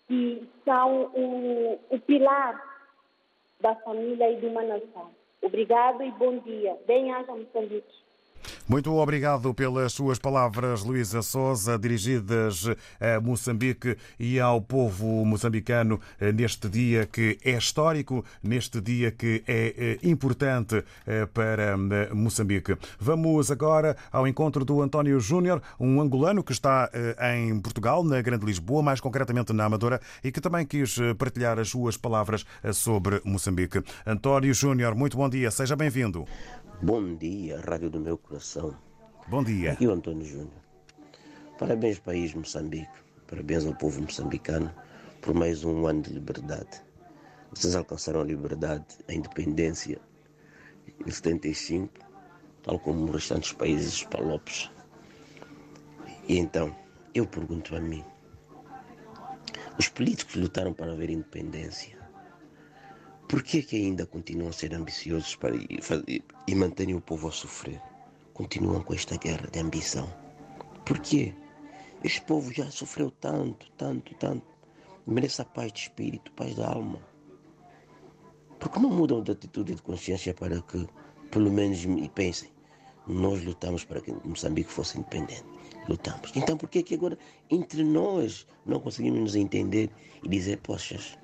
que 0.08 0.48
são 0.64 1.04
o, 1.14 1.78
o 1.90 2.00
pilar 2.00 2.60
da 3.60 3.74
família 3.76 4.30
e 4.32 4.40
de 4.40 4.46
uma 4.46 4.62
nação. 4.62 5.10
Obrigado 5.42 6.02
e 6.02 6.10
bom 6.12 6.38
dia. 6.38 6.76
Bem-aja 6.86 7.32
Moçambique. 7.32 8.07
Muito 8.68 8.94
obrigado 8.94 9.54
pelas 9.54 9.94
suas 9.94 10.18
palavras, 10.18 10.82
Luísa 10.82 11.22
Souza, 11.22 11.78
dirigidas 11.78 12.66
a 13.00 13.18
Moçambique 13.18 13.96
e 14.20 14.38
ao 14.38 14.60
povo 14.60 15.24
moçambicano 15.24 15.98
neste 16.34 16.68
dia 16.68 17.06
que 17.06 17.38
é 17.42 17.52
histórico, 17.52 18.22
neste 18.42 18.78
dia 18.78 19.10
que 19.10 19.42
é 19.48 19.98
importante 20.02 20.84
para 21.32 21.78
Moçambique. 22.14 22.76
Vamos 23.00 23.50
agora 23.50 23.96
ao 24.12 24.28
encontro 24.28 24.66
do 24.66 24.82
António 24.82 25.18
Júnior, 25.18 25.62
um 25.80 25.98
angolano 25.98 26.44
que 26.44 26.52
está 26.52 26.90
em 27.34 27.58
Portugal, 27.60 28.04
na 28.04 28.20
Grande 28.20 28.44
Lisboa, 28.44 28.82
mais 28.82 29.00
concretamente 29.00 29.50
na 29.54 29.64
Amadora, 29.64 29.98
e 30.22 30.30
que 30.30 30.42
também 30.42 30.66
quis 30.66 30.94
partilhar 31.16 31.58
as 31.58 31.70
suas 31.70 31.96
palavras 31.96 32.44
sobre 32.74 33.22
Moçambique. 33.24 33.82
António 34.06 34.52
Júnior, 34.52 34.94
muito 34.94 35.16
bom 35.16 35.26
dia, 35.26 35.50
seja 35.50 35.74
bem-vindo. 35.74 36.26
Bom 36.80 37.16
dia, 37.16 37.60
Rádio 37.60 37.90
do 37.90 37.98
Meu 37.98 38.16
Coração. 38.16 38.72
Bom 39.26 39.42
dia. 39.42 39.72
Aqui 39.72 39.88
o 39.88 39.90
Antônio 39.90 40.24
Júnior. 40.24 40.62
Parabéns, 41.58 41.98
país 41.98 42.32
Moçambique. 42.32 42.88
Parabéns 43.26 43.66
ao 43.66 43.74
povo 43.74 44.00
moçambicano 44.00 44.72
por 45.20 45.34
mais 45.34 45.64
um 45.64 45.88
ano 45.88 46.02
de 46.02 46.12
liberdade. 46.12 46.80
Vocês 47.50 47.74
alcançaram 47.74 48.20
a 48.20 48.24
liberdade, 48.24 48.86
a 49.08 49.12
independência 49.12 50.00
em 51.04 51.10
75, 51.10 51.92
tal 52.62 52.78
como 52.78 53.06
os 53.06 53.10
restantes 53.10 53.52
países 53.52 54.04
palopes. 54.04 54.70
E 56.28 56.38
então, 56.38 56.72
eu 57.12 57.26
pergunto 57.26 57.74
a 57.74 57.80
mim: 57.80 58.04
os 59.76 59.88
políticos 59.88 60.36
lutaram 60.36 60.72
para 60.72 60.92
haver 60.92 61.10
independência. 61.10 61.97
Por 63.28 63.42
que, 63.42 63.62
que 63.62 63.76
ainda 63.76 64.06
continuam 64.06 64.48
a 64.48 64.52
ser 64.52 64.74
ambiciosos 64.74 65.36
para, 65.36 65.54
e, 65.54 66.22
e 66.46 66.54
manterem 66.54 66.94
o 66.94 67.00
povo 67.00 67.28
a 67.28 67.30
sofrer? 67.30 67.78
Continuam 68.32 68.82
com 68.82 68.94
esta 68.94 69.18
guerra 69.18 69.46
de 69.52 69.58
ambição. 69.58 70.08
Por 70.86 70.98
quê? 71.00 71.34
Este 72.02 72.22
povo 72.22 72.50
já 72.50 72.70
sofreu 72.70 73.10
tanto, 73.10 73.70
tanto, 73.72 74.14
tanto. 74.14 74.46
Merece 75.06 75.42
a 75.42 75.44
paz 75.44 75.70
de 75.74 75.80
espírito, 75.80 76.32
paz 76.32 76.54
da 76.54 76.68
alma. 76.68 77.00
Porque 78.58 78.78
não 78.78 78.88
mudam 78.88 79.22
de 79.22 79.32
atitude 79.32 79.72
e 79.72 79.74
de 79.74 79.82
consciência 79.82 80.32
para 80.32 80.62
que, 80.62 80.88
pelo 81.30 81.52
menos, 81.52 81.84
pensem. 82.14 82.50
Nós 83.06 83.44
lutamos 83.44 83.84
para 83.84 84.00
que 84.00 84.10
Moçambique 84.24 84.72
fosse 84.72 84.98
independente. 84.98 85.44
Lutamos. 85.86 86.32
Então, 86.34 86.56
por 86.56 86.70
que, 86.70 86.82
que 86.82 86.94
agora, 86.94 87.18
entre 87.50 87.84
nós, 87.84 88.46
não 88.64 88.80
conseguimos 88.80 89.20
nos 89.20 89.36
entender 89.36 89.90
e 90.22 90.28
dizer, 90.28 90.58
poxas, 90.58 91.18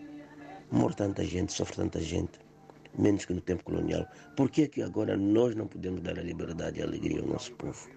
morre 0.70 0.94
tanta 0.94 1.24
gente, 1.24 1.52
sofre 1.52 1.76
tanta 1.76 2.00
gente, 2.00 2.38
menos 2.98 3.24
que 3.24 3.34
no 3.34 3.40
tempo 3.40 3.64
colonial. 3.64 4.06
Por 4.36 4.50
que, 4.50 4.68
que 4.68 4.82
agora 4.82 5.16
nós 5.16 5.54
não 5.54 5.66
podemos 5.66 6.00
dar 6.02 6.18
a 6.18 6.22
liberdade 6.22 6.78
e 6.78 6.82
a 6.82 6.86
alegria 6.86 7.20
ao 7.20 7.26
nosso 7.26 7.52
povo? 7.54 7.88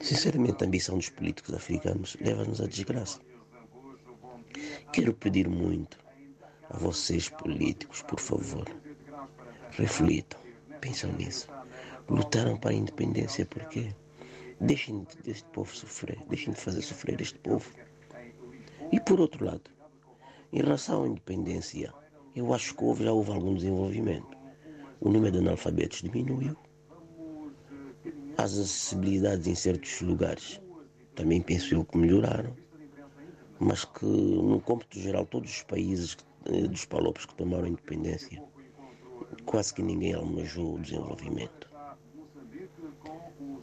Sinceramente, 0.00 0.62
a 0.62 0.66
ambição 0.66 0.96
dos 0.96 1.08
políticos 1.08 1.54
africanos 1.54 2.16
leva-nos 2.20 2.60
à 2.60 2.66
desgraça. 2.66 3.20
Quero 4.92 5.12
pedir 5.12 5.48
muito 5.48 5.98
a 6.70 6.76
vocês, 6.76 7.28
políticos, 7.28 8.02
por 8.02 8.20
favor, 8.20 8.66
reflitam, 9.72 10.40
pensam 10.80 11.12
nisso. 11.12 11.48
Lutaram 12.08 12.56
para 12.56 12.70
a 12.70 12.74
independência 12.74 13.44
por 13.44 13.64
quê? 13.66 13.94
Deixem 14.60 15.06
deste 15.24 15.48
povo 15.50 15.74
sofrer, 15.74 16.18
deixem 16.28 16.52
de 16.52 16.60
fazer 16.60 16.82
sofrer 16.82 17.20
este 17.20 17.38
povo. 17.40 17.70
E 18.90 18.98
por 19.00 19.20
outro 19.20 19.44
lado, 19.44 19.70
em 20.52 20.58
relação 20.58 21.04
à 21.04 21.08
independência, 21.08 21.92
eu 22.34 22.54
acho 22.54 22.74
que 22.74 22.84
houve, 22.84 23.04
já 23.04 23.12
houve 23.12 23.30
algum 23.30 23.54
desenvolvimento. 23.54 24.36
O 25.00 25.08
número 25.10 25.32
de 25.32 25.38
analfabetos 25.38 26.02
diminuiu. 26.02 26.56
As 28.36 28.52
acessibilidades 28.52 29.46
em 29.46 29.54
certos 29.54 30.00
lugares 30.00 30.60
também 31.14 31.42
penso 31.42 31.74
eu 31.74 31.84
que 31.84 31.98
melhoraram. 31.98 32.56
Mas 33.58 33.84
que, 33.84 34.06
no 34.06 34.60
cômputo 34.60 34.98
geral, 34.98 35.26
todos 35.26 35.50
os 35.50 35.62
países 35.64 36.16
dos 36.70 36.84
palopes 36.84 37.26
que 37.26 37.34
tomaram 37.34 37.66
independência, 37.66 38.42
quase 39.44 39.74
que 39.74 39.82
ninguém 39.82 40.14
almejou 40.14 40.76
o 40.76 40.80
desenvolvimento. 40.80 41.68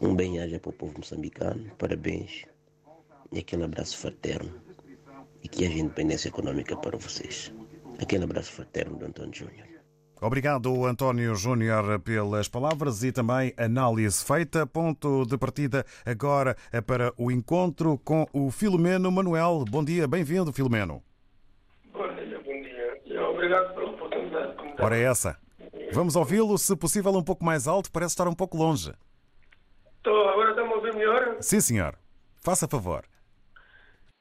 Um 0.01 0.13
bem-aja 0.13 0.59
para 0.59 0.69
o 0.69 0.73
povo 0.73 0.93
moçambicano, 0.97 1.71
parabéns 1.77 2.45
e 3.31 3.39
aquele 3.39 3.63
abraço 3.63 3.97
fraterno 3.97 4.64
e 5.45 5.47
que 5.47 5.63
haja 5.63 5.77
independência 5.77 6.29
econômica 6.29 6.75
para 6.75 6.97
vocês. 6.97 7.53
Aquele 8.01 8.23
abraço 8.23 8.51
fraterno 8.51 8.97
do 8.97 9.05
António 9.05 9.31
Júnior. 9.31 9.67
Obrigado, 10.19 10.85
António 10.85 11.35
Júnior, 11.35 11.99
pelas 11.99 12.47
palavras 12.47 13.03
e 13.03 13.11
também 13.11 13.53
análise 13.55 14.25
feita. 14.25 14.65
Ponto 14.65 15.23
de 15.23 15.37
partida 15.37 15.85
agora 16.03 16.55
para 16.87 17.13
o 17.15 17.29
encontro 17.29 17.99
com 17.99 18.25
o 18.33 18.49
Filomeno 18.49 19.11
Manuel. 19.11 19.63
Bom 19.69 19.83
dia, 19.83 20.07
bem-vindo, 20.07 20.51
Filomeno. 20.51 21.03
Bom 21.93 22.07
dia, 22.15 22.39
bom 22.39 22.61
dia. 22.61 23.01
E 23.05 23.15
obrigado 23.15 23.75
pela 23.75 23.91
oportunidade. 23.91 24.55
Ora, 24.79 24.97
é 24.97 25.03
essa. 25.03 25.37
Vamos 25.91 26.15
ouvi-lo, 26.15 26.57
se 26.57 26.75
possível, 26.75 27.11
um 27.11 27.23
pouco 27.23 27.45
mais 27.45 27.67
alto, 27.67 27.91
parece 27.91 28.13
estar 28.13 28.27
um 28.27 28.33
pouco 28.33 28.57
longe. 28.57 28.93
Estou, 29.97 30.27
agora 30.29 30.49
estamos 30.49 30.71
a 30.71 30.75
ouvir 30.77 30.95
melhor? 30.95 31.37
Sim, 31.39 31.61
senhor. 31.61 31.95
Faça 32.41 32.67
favor. 32.67 33.05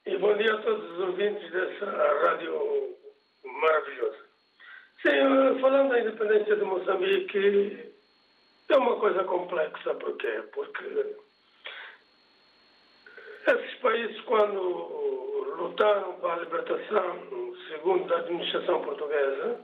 E 0.07 0.19
bom 0.19 0.37
dia 0.37 0.53
a 0.53 0.61
todos 0.61 0.99
os 0.99 1.04
ouvintes 1.15 1.49
dessa 1.53 1.87
rádio 1.87 2.97
maravilhosa. 3.45 4.19
Sim, 5.01 5.61
falando 5.61 5.91
da 5.91 6.01
independência 6.01 6.57
de 6.57 6.65
Moçambique, 6.65 7.95
é 8.69 8.77
uma 8.77 8.97
coisa 8.97 9.23
complexa. 9.23 9.95
Por 9.95 10.17
quê? 10.17 10.43
Porque 10.53 11.15
esses 13.47 13.75
países, 13.81 14.21
quando 14.23 14.61
lutaram 15.57 16.15
para 16.15 16.33
a 16.33 16.39
libertação, 16.39 17.55
segundo 17.69 18.13
a 18.13 18.19
administração 18.19 18.83
portuguesa, 18.83 19.61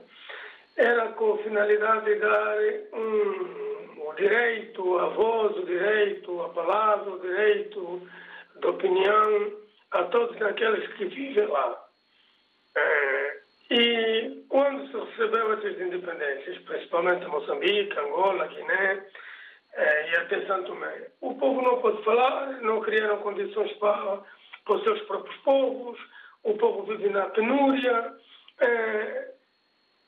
era 0.77 1.09
com 1.09 1.33
a 1.33 1.37
finalidade 1.39 2.05
de 2.05 2.15
dar 2.15 2.57
um, 2.93 4.07
o 4.07 4.13
direito 4.15 4.99
à 4.99 5.07
voz, 5.07 5.57
o 5.57 5.65
direito 5.65 6.41
à 6.43 6.49
palavra, 6.49 7.11
o 7.11 7.19
direito 7.19 8.01
de 8.55 8.67
opinião 8.67 9.60
a 9.91 10.03
todos 10.05 10.41
aqueles 10.41 10.87
que 10.93 11.05
vivem 11.05 11.47
lá. 11.47 11.85
É, 12.75 13.41
e 13.71 14.45
quando 14.49 14.87
se 14.87 15.11
recebeu 15.11 15.53
essas 15.53 15.79
independências, 15.79 16.57
principalmente 16.59 17.25
Moçambique, 17.27 17.97
Angola, 17.99 18.47
Guiné 18.47 19.05
é, 19.73 20.11
e 20.11 20.15
até 20.17 20.45
Santo 20.45 20.67
Tomé, 20.67 21.07
o 21.21 21.35
povo 21.35 21.61
não 21.61 21.81
pôde 21.81 22.03
falar, 22.03 22.61
não 22.61 22.81
criaram 22.81 23.17
condições 23.19 23.71
para, 23.73 24.19
para 24.65 24.75
os 24.75 24.83
seus 24.83 25.01
próprios 25.03 25.37
povos, 25.37 25.99
o 26.43 26.53
povo 26.55 26.83
vive 26.83 27.09
na 27.09 27.29
penúria. 27.29 28.13
É, 28.59 29.31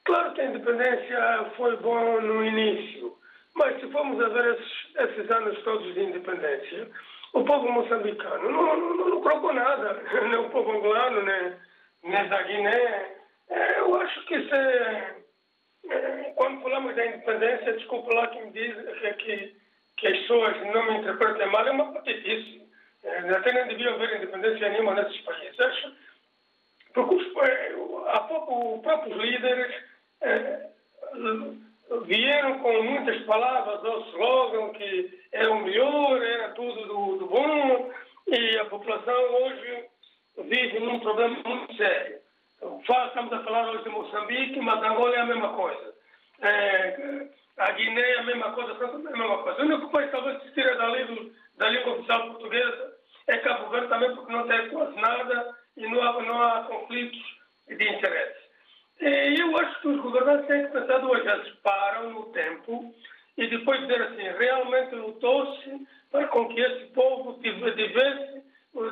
claro 0.06 0.34
que 0.34 0.42
a 0.42 0.46
independência 0.46 1.52
foi 1.56 1.76
bom 1.78 2.22
no 2.22 2.44
início, 2.44 3.18
mas 3.56 3.80
se 3.80 3.90
formos 3.92 4.22
a 4.24 4.30
ver 4.30 4.56
esses, 4.56 4.96
esses 4.96 5.32
anos 5.32 5.62
todos 5.64 5.94
de 5.94 6.02
independência, 6.02 6.90
o 7.34 7.44
povo 7.44 7.72
moçambicano 7.72 8.50
não, 8.50 8.78
não, 8.78 9.10
não 9.10 9.22
procurou 9.22 9.54
nada, 9.54 10.02
nem 10.30 10.36
o 10.36 10.50
povo 10.50 10.72
angolano, 10.72 11.22
nem, 11.24 11.54
nem 12.04 12.30
da 12.30 12.42
Guiné. 12.44 13.16
É, 13.50 13.80
eu 13.80 13.96
acho 14.02 14.26
que 14.26 14.36
isso 14.36 14.56
é, 14.56 15.16
é, 15.90 16.34
Quando 16.36 16.62
falamos 16.62 16.96
da 16.96 17.06
independência, 17.06 17.74
desculpa 17.74 18.14
lá 18.14 18.28
que 18.28 18.42
me 18.42 18.52
diz 18.52 18.76
que, 18.76 19.14
que, 19.14 19.56
que 19.98 20.08
as 20.08 20.18
pessoas 20.20 20.56
não 20.74 20.86
me 20.86 21.00
interpretem 21.00 21.48
mal, 21.48 21.68
é 21.68 21.72
uma 21.72 21.92
patetice. 21.92 22.62
É, 23.04 23.18
até 23.32 23.52
nem 23.52 23.68
devia 23.68 23.94
haver 23.94 24.16
independência 24.16 24.70
nenhuma 24.70 24.96
nesses 24.96 25.20
países. 25.22 25.60
Acho, 25.60 25.94
porque 26.94 27.16
os, 27.16 28.08
há 28.08 28.20
pouco, 28.22 28.76
os 28.76 28.82
próprios 28.82 29.18
líderes 29.18 29.76
é, 30.22 30.70
vieram 32.02 32.60
com 32.60 32.84
muitas 32.84 33.22
palavras 33.24 33.84
ao 33.86 34.02
slogan 34.10 34.70
que 34.74 35.20
era 35.32 35.52
o 35.52 35.60
melhor, 35.64 36.22
era 36.22 36.50
tudo 36.50 36.86
do, 36.88 37.18
do 37.18 37.28
bom, 37.28 37.92
e 38.28 38.58
a 38.58 38.66
população 38.66 39.14
hoje 39.36 39.86
vive 40.46 40.80
num 40.80 41.00
problema 41.00 41.38
muito 41.46 41.76
sério. 41.76 42.18
Fala- 42.86 43.08
Estamos 43.08 43.34
a 43.34 43.44
falar 43.44 43.70
hoje 43.70 43.84
de 43.84 43.90
Moçambique, 43.90 44.60
mas 44.62 44.82
Angola 44.84 45.16
é 45.16 45.20
a 45.20 45.26
mesma 45.26 45.50
coisa. 45.54 45.94
É, 46.42 47.28
a 47.58 47.72
Guiné 47.72 48.02
é 48.02 48.20
a 48.20 48.24
mesma 48.24 48.52
coisa, 48.54 48.76
Tomé 48.76 49.10
é 49.12 49.14
a 49.14 49.18
mesma 49.18 49.38
coisa. 49.44 49.62
O 49.62 49.66
único 49.66 49.90
país 49.92 50.06
que 50.08 50.12
talvez 50.16 50.42
se 50.44 50.52
tira 50.54 50.76
da, 50.76 50.88
língua- 50.88 51.26
da 51.58 51.70
língua 51.70 51.94
oficial 51.94 52.28
portuguesa 52.32 52.94
é 53.28 53.38
Cabo 53.38 53.70
Verde 53.70 53.88
também, 53.90 54.16
porque 54.16 54.32
não 54.32 54.48
tem 54.48 54.70
quase 54.70 54.96
nada 55.00 55.56
e 55.78 55.88
não 55.88 56.02
há, 56.02 56.22
não 56.24 56.42
há 56.42 56.64
conflitos 56.64 57.22
de 57.68 57.88
interesse. 57.90 58.43
E 59.02 59.40
eu 59.40 59.58
acho 59.58 59.82
que 59.82 59.88
os 59.90 60.02
governantes 60.02 60.48
têm 60.48 60.66
que 60.66 60.72
pensar 60.72 60.98
duas 61.00 61.24
vezes, 61.24 61.50
param 61.64 62.12
no 62.12 62.26
tempo 62.32 62.94
e 63.38 63.48
depois 63.48 63.82
dizer 63.82 64.02
assim, 64.02 64.24
realmente 64.38 64.96
lutou-se 64.96 65.88
para 66.12 66.28
com 66.28 66.48
que 66.50 66.62
esse 66.62 66.86
povo 66.94 67.40
tive- 67.42 67.72
devesse, 67.72 68.44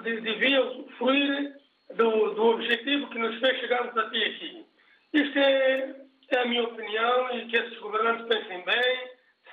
de- 0.03 0.21
devia 0.21 0.61
usufruir 0.65 1.55
do, 1.95 2.33
do 2.33 2.43
objetivo 2.47 3.07
que 3.09 3.19
nos 3.19 3.39
fez 3.39 3.59
chegarmos 3.59 3.95
até 3.97 4.17
aqui. 4.17 4.65
Isto 5.13 5.37
é, 5.39 5.95
é 6.31 6.37
a 6.39 6.45
minha 6.45 6.63
opinião 6.63 7.37
e 7.37 7.45
que 7.47 7.55
esses 7.57 7.77
governantes 7.79 8.25
pensem 8.27 8.61
bem, 8.65 9.09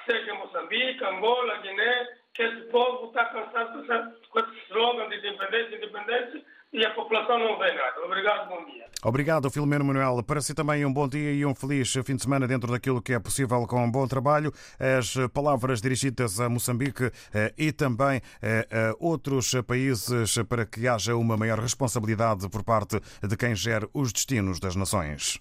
seja 0.06 0.34
Moçambique, 0.34 1.04
Angola, 1.04 1.58
Guiné, 1.58 2.08
que 2.38 2.44
esse 2.44 2.60
povo 2.70 3.08
está 3.08 3.24
cansado 3.24 3.84
com 4.30 4.38
esse 4.38 4.50
slogan 4.68 5.08
de 5.08 5.16
independência, 5.16 5.76
independência 5.76 6.42
e 6.72 6.86
a 6.86 6.94
população 6.94 7.36
não 7.36 7.58
vê 7.58 7.74
nada. 7.74 8.00
Obrigado, 8.04 8.48
bom 8.48 8.64
dia. 8.64 8.84
Obrigado, 9.02 9.50
Filomeno 9.50 9.84
Manuel. 9.84 10.22
Para 10.22 10.40
si 10.40 10.54
também 10.54 10.86
um 10.86 10.92
bom 10.92 11.08
dia 11.08 11.32
e 11.32 11.44
um 11.44 11.52
feliz 11.52 11.92
fim 12.04 12.14
de 12.14 12.22
semana 12.22 12.46
dentro 12.46 12.70
daquilo 12.70 13.02
que 13.02 13.12
é 13.12 13.18
possível 13.18 13.66
com 13.66 13.84
um 13.84 13.90
bom 13.90 14.06
trabalho. 14.06 14.52
As 14.78 15.14
palavras 15.32 15.80
dirigidas 15.80 16.38
a 16.38 16.48
Moçambique 16.48 17.10
eh, 17.34 17.52
e 17.58 17.72
também 17.72 18.20
eh, 18.40 18.68
a 18.70 18.94
outros 19.04 19.52
países 19.66 20.38
para 20.48 20.64
que 20.64 20.86
haja 20.86 21.16
uma 21.16 21.36
maior 21.36 21.58
responsabilidade 21.58 22.48
por 22.48 22.62
parte 22.62 23.00
de 23.20 23.36
quem 23.36 23.52
gera 23.56 23.88
os 23.92 24.12
destinos 24.12 24.60
das 24.60 24.76
nações. 24.76 25.40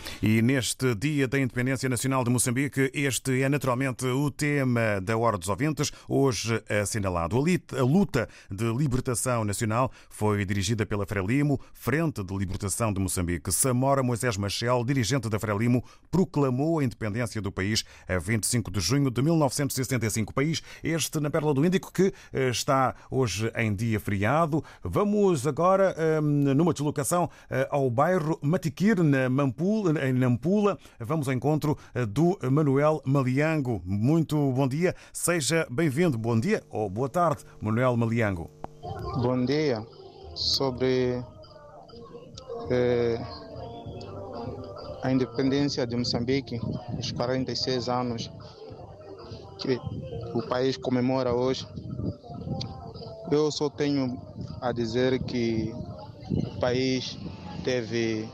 E 0.23 0.39
neste 0.39 0.93
Dia 0.93 1.27
da 1.27 1.39
Independência 1.39 1.89
Nacional 1.89 2.23
de 2.23 2.29
Moçambique, 2.29 2.91
este 2.93 3.41
é 3.41 3.49
naturalmente 3.49 4.05
o 4.05 4.29
tema 4.29 5.01
da 5.01 5.17
Hora 5.17 5.35
dos 5.35 5.49
Ouvintes, 5.49 5.91
hoje 6.07 6.63
assinalado. 6.69 7.35
A 7.35 7.81
luta 7.81 8.29
de 8.47 8.71
libertação 8.71 9.43
nacional 9.43 9.91
foi 10.11 10.45
dirigida 10.45 10.85
pela 10.85 11.07
Frelimo, 11.07 11.59
Frente 11.73 12.23
de 12.23 12.37
Libertação 12.37 12.93
de 12.93 12.99
Moçambique. 12.99 13.51
Samora 13.51 14.03
Moisés 14.03 14.37
Machel, 14.37 14.83
dirigente 14.85 15.27
da 15.27 15.39
Frelimo, 15.39 15.83
proclamou 16.11 16.77
a 16.77 16.83
independência 16.83 17.41
do 17.41 17.51
país 17.51 17.83
a 18.07 18.19
25 18.19 18.69
de 18.69 18.79
junho 18.79 19.09
de 19.09 19.23
1965. 19.23 20.35
País 20.35 20.61
este 20.83 21.19
na 21.19 21.31
Pérola 21.31 21.55
do 21.55 21.65
Índico 21.65 21.91
que 21.91 22.13
eh, 22.31 22.49
está 22.49 22.93
hoje 23.09 23.51
em 23.55 23.73
dia 23.73 23.99
feriado. 23.99 24.63
Vamos 24.83 25.47
agora 25.47 25.95
hum, 26.21 26.53
numa 26.53 26.73
deslocação 26.73 27.27
eh, 27.49 27.67
ao 27.71 27.89
bairro 27.89 28.37
Matiquir, 28.43 29.01
na 29.01 29.27
Mampula, 29.27 30.10
em 30.10 30.10
Nampula. 30.13 30.77
Vamos 30.99 31.27
ao 31.27 31.33
encontro 31.33 31.77
eh, 31.93 32.05
do 32.05 32.37
Manuel 32.49 33.01
Maliango. 33.05 33.81
Muito 33.85 34.35
bom 34.51 34.67
dia, 34.67 34.95
seja 35.13 35.67
bem-vindo. 35.69 36.17
Bom 36.17 36.39
dia 36.39 36.63
ou 36.69 36.89
boa 36.89 37.09
tarde, 37.09 37.43
Manuel 37.59 37.95
Maliango. 37.97 38.49
Bom 39.21 39.45
dia. 39.45 39.85
Sobre 40.35 41.23
eh, 42.69 43.19
a 45.03 45.11
independência 45.11 45.85
de 45.85 45.95
Moçambique, 45.95 46.59
os 46.97 47.11
46 47.11 47.89
anos 47.89 48.31
que 49.59 49.79
o 50.33 50.41
país 50.47 50.77
comemora 50.77 51.33
hoje, 51.33 51.67
eu 53.31 53.51
só 53.51 53.69
tenho 53.69 54.19
a 54.59 54.71
dizer 54.71 55.21
que 55.23 55.73
o 56.29 56.59
país 56.59 57.17
teve 57.63 58.27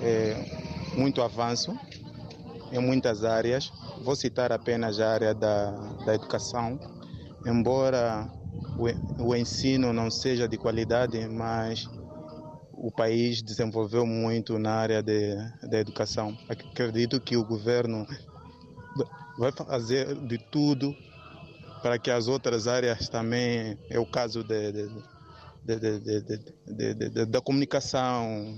eh, 0.00 0.55
muito 0.96 1.22
avanço 1.22 1.76
em 2.72 2.78
muitas 2.78 3.24
áreas. 3.24 3.72
Vou 4.02 4.16
citar 4.16 4.52
apenas 4.52 5.00
a 5.00 5.10
área 5.10 5.34
da, 5.34 5.70
da 6.04 6.14
educação, 6.14 6.78
embora 7.46 8.28
o, 8.78 9.28
o 9.28 9.36
ensino 9.36 9.92
não 9.92 10.10
seja 10.10 10.48
de 10.48 10.56
qualidade, 10.56 11.26
mas 11.28 11.88
o 12.72 12.90
país 12.90 13.42
desenvolveu 13.42 14.06
muito 14.06 14.58
na 14.58 14.74
área 14.74 15.02
de, 15.02 15.36
da 15.68 15.78
educação. 15.78 16.36
Acredito 16.48 17.20
que 17.20 17.36
o 17.36 17.44
governo 17.44 18.06
vai 19.38 19.52
fazer 19.52 20.14
de 20.14 20.38
tudo 20.38 20.94
para 21.82 21.98
que 21.98 22.10
as 22.10 22.26
outras 22.26 22.66
áreas 22.66 23.08
também, 23.08 23.78
é 23.90 23.98
o 23.98 24.06
caso 24.06 24.42
de, 24.42 24.72
de, 25.64 27.10
de, 27.10 27.26
da 27.26 27.40
comunicação, 27.40 28.56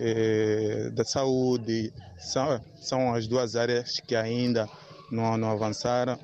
eh, 0.00 0.90
da 0.94 1.04
saúde, 1.04 1.92
são, 2.18 2.60
são 2.80 3.14
as 3.14 3.26
duas 3.26 3.54
áreas 3.54 4.00
que 4.00 4.16
ainda 4.16 4.66
não, 5.12 5.36
não 5.36 5.50
avançaram. 5.50 6.18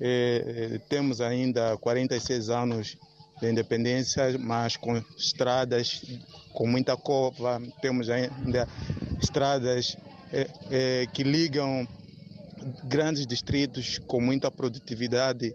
Eh, 0.00 0.80
temos 0.88 1.20
ainda 1.20 1.76
46 1.78 2.48
anos 2.48 2.96
de 3.40 3.50
independência, 3.50 4.38
mas 4.38 4.76
com 4.76 4.96
estradas 5.18 6.02
com 6.52 6.66
muita 6.66 6.96
cova, 6.96 7.60
temos 7.80 8.08
ainda 8.08 8.68
estradas 9.20 9.96
eh, 10.32 11.08
que 11.12 11.24
ligam 11.24 11.86
grandes 12.84 13.26
distritos 13.26 13.98
com 13.98 14.20
muita 14.20 14.50
produtividade, 14.50 15.54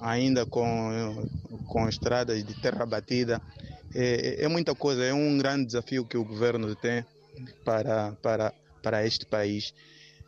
ainda 0.00 0.44
com, 0.44 1.26
com 1.66 1.88
estradas 1.88 2.44
de 2.44 2.54
terra 2.60 2.84
batida. 2.84 3.40
É, 3.94 4.44
é 4.44 4.48
muita 4.48 4.74
coisa, 4.74 5.04
é 5.04 5.14
um 5.14 5.38
grande 5.38 5.66
desafio 5.66 6.04
que 6.04 6.16
o 6.16 6.24
governo 6.24 6.74
tem 6.74 7.04
para, 7.64 8.12
para, 8.22 8.52
para 8.82 9.06
este 9.06 9.24
país. 9.26 9.72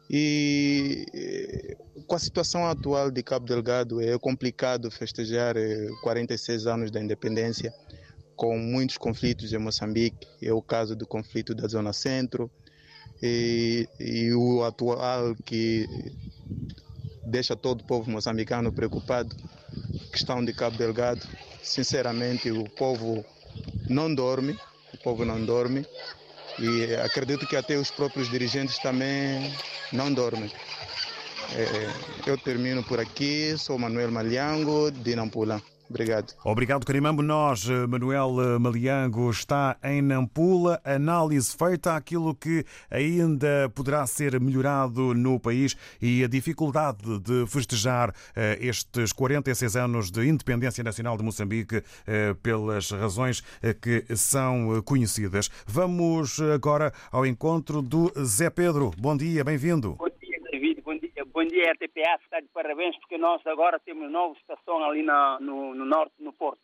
E 0.08 1.04
eh, 1.12 1.76
com 2.06 2.14
a 2.14 2.18
situação 2.18 2.64
atual 2.64 3.10
de 3.10 3.22
Cabo 3.24 3.44
Delgado 3.44 4.00
é 4.00 4.16
complicado 4.18 4.88
festejar 4.88 5.56
eh, 5.56 5.88
46 6.00 6.66
anos 6.66 6.90
da 6.92 7.00
independência 7.00 7.74
com 8.36 8.56
muitos 8.56 8.96
conflitos 8.96 9.52
em 9.52 9.58
Moçambique. 9.58 10.28
É 10.40 10.52
o 10.52 10.62
caso 10.62 10.94
do 10.94 11.06
conflito 11.06 11.54
da 11.54 11.66
Zona 11.66 11.92
Centro 11.92 12.48
e, 13.20 13.88
e 13.98 14.32
o 14.32 14.62
atual 14.62 15.34
que 15.44 15.88
deixa 17.24 17.56
todo 17.56 17.80
o 17.80 17.84
povo 17.84 18.08
moçambicano 18.08 18.72
preocupado, 18.72 19.34
questão 20.12 20.44
de 20.44 20.52
Cabo 20.52 20.76
Delgado. 20.76 21.26
Sinceramente, 21.62 22.48
o 22.52 22.70
povo 22.70 23.24
não 23.88 24.14
dorme, 24.14 24.58
o 24.92 24.96
povo 24.98 25.24
não 25.24 25.44
dorme 25.44 25.86
e 26.58 26.94
acredito 26.96 27.46
que 27.46 27.56
até 27.56 27.76
os 27.76 27.90
próprios 27.90 28.28
dirigentes 28.30 28.78
também 28.78 29.52
não 29.92 30.12
dormem. 30.12 30.50
É, 31.54 32.30
eu 32.30 32.36
termino 32.38 32.82
por 32.82 32.98
aqui, 32.98 33.56
sou 33.58 33.78
Manuel 33.78 34.10
Malhango, 34.10 34.90
de 34.90 35.14
Nampula. 35.14 35.62
Obrigado. 35.88 36.34
Obrigado, 36.44 36.84
Carimambo. 36.84 37.22
Nós, 37.22 37.68
eh, 37.68 37.86
Manuel 37.86 38.36
eh, 38.40 38.58
Maliango, 38.58 39.30
está 39.30 39.76
em 39.82 40.02
Nampula. 40.02 40.80
Análise 40.84 41.56
feita 41.56 41.94
àquilo 41.94 42.34
que 42.34 42.64
ainda 42.90 43.70
poderá 43.74 44.06
ser 44.06 44.38
melhorado 44.40 45.14
no 45.14 45.38
país 45.38 45.76
e 46.00 46.24
a 46.24 46.28
dificuldade 46.28 47.18
de 47.20 47.46
festejar 47.46 48.12
eh, 48.34 48.58
estes 48.60 49.12
46 49.12 49.76
anos 49.76 50.10
de 50.10 50.26
independência 50.26 50.82
nacional 50.82 51.16
de 51.16 51.22
Moçambique 51.22 51.82
pelas 52.42 52.90
razões 52.90 53.42
que 53.80 54.04
são 54.16 54.82
conhecidas. 54.82 55.50
Vamos 55.66 56.40
agora 56.40 56.92
ao 57.10 57.24
encontro 57.26 57.82
do 57.82 58.12
Zé 58.24 58.50
Pedro. 58.50 58.90
Bom 58.98 59.16
dia, 59.16 59.44
bem-vindo. 59.44 59.96
Bom 61.46 61.50
dia, 61.50 61.70
RTPA 61.74 62.18
está 62.24 62.40
de 62.40 62.48
parabéns 62.48 62.98
porque 62.98 63.16
nós 63.16 63.40
agora 63.46 63.78
temos 63.78 64.02
uma 64.02 64.10
nova 64.10 64.36
estação 64.36 64.82
ali 64.82 65.04
na, 65.04 65.38
no, 65.38 65.76
no 65.76 65.84
norte, 65.84 66.12
no 66.18 66.32
Porto. 66.32 66.58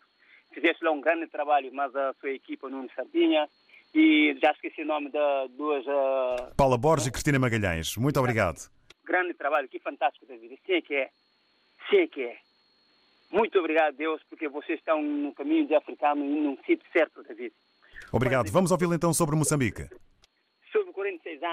Fizeste 0.52 0.82
lá 0.82 0.90
um 0.90 1.00
grande 1.00 1.28
trabalho, 1.28 1.70
mas 1.72 1.94
a 1.94 2.12
sua 2.14 2.30
equipa 2.30 2.68
não 2.68 2.88
sabia 2.96 3.48
e 3.94 4.36
já 4.42 4.50
esqueci 4.50 4.82
o 4.82 4.86
nome 4.86 5.08
das 5.10 5.48
duas... 5.52 5.86
Uh, 5.86 6.52
Paula 6.56 6.76
Borges 6.76 7.06
e 7.06 7.12
Cristina 7.12 7.38
Magalhães. 7.38 7.96
Muito 7.96 8.18
obrigado. 8.18 8.58
Grande 9.04 9.34
trabalho, 9.34 9.68
que 9.68 9.78
fantástico, 9.78 10.26
David. 10.26 10.58
Sim 10.66 10.72
é 10.72 10.80
que 10.82 10.94
é. 10.96 11.10
Sim 11.88 11.98
é 11.98 12.06
que 12.08 12.22
é. 12.24 12.36
Muito 13.30 13.56
obrigado, 13.60 13.94
Deus, 13.94 14.20
porque 14.28 14.48
vocês 14.48 14.80
estão 14.80 15.00
no 15.00 15.32
caminho 15.32 15.64
de 15.64 15.76
africano 15.76 16.24
e 16.24 16.40
num 16.40 16.56
sítio 16.66 16.84
certo, 16.92 17.22
David. 17.22 17.54
Obrigado. 18.10 18.50
Vamos 18.50 18.72
ouvi-lo 18.72 18.94
então 18.94 19.14
sobre 19.14 19.36
Moçambique. 19.36 19.88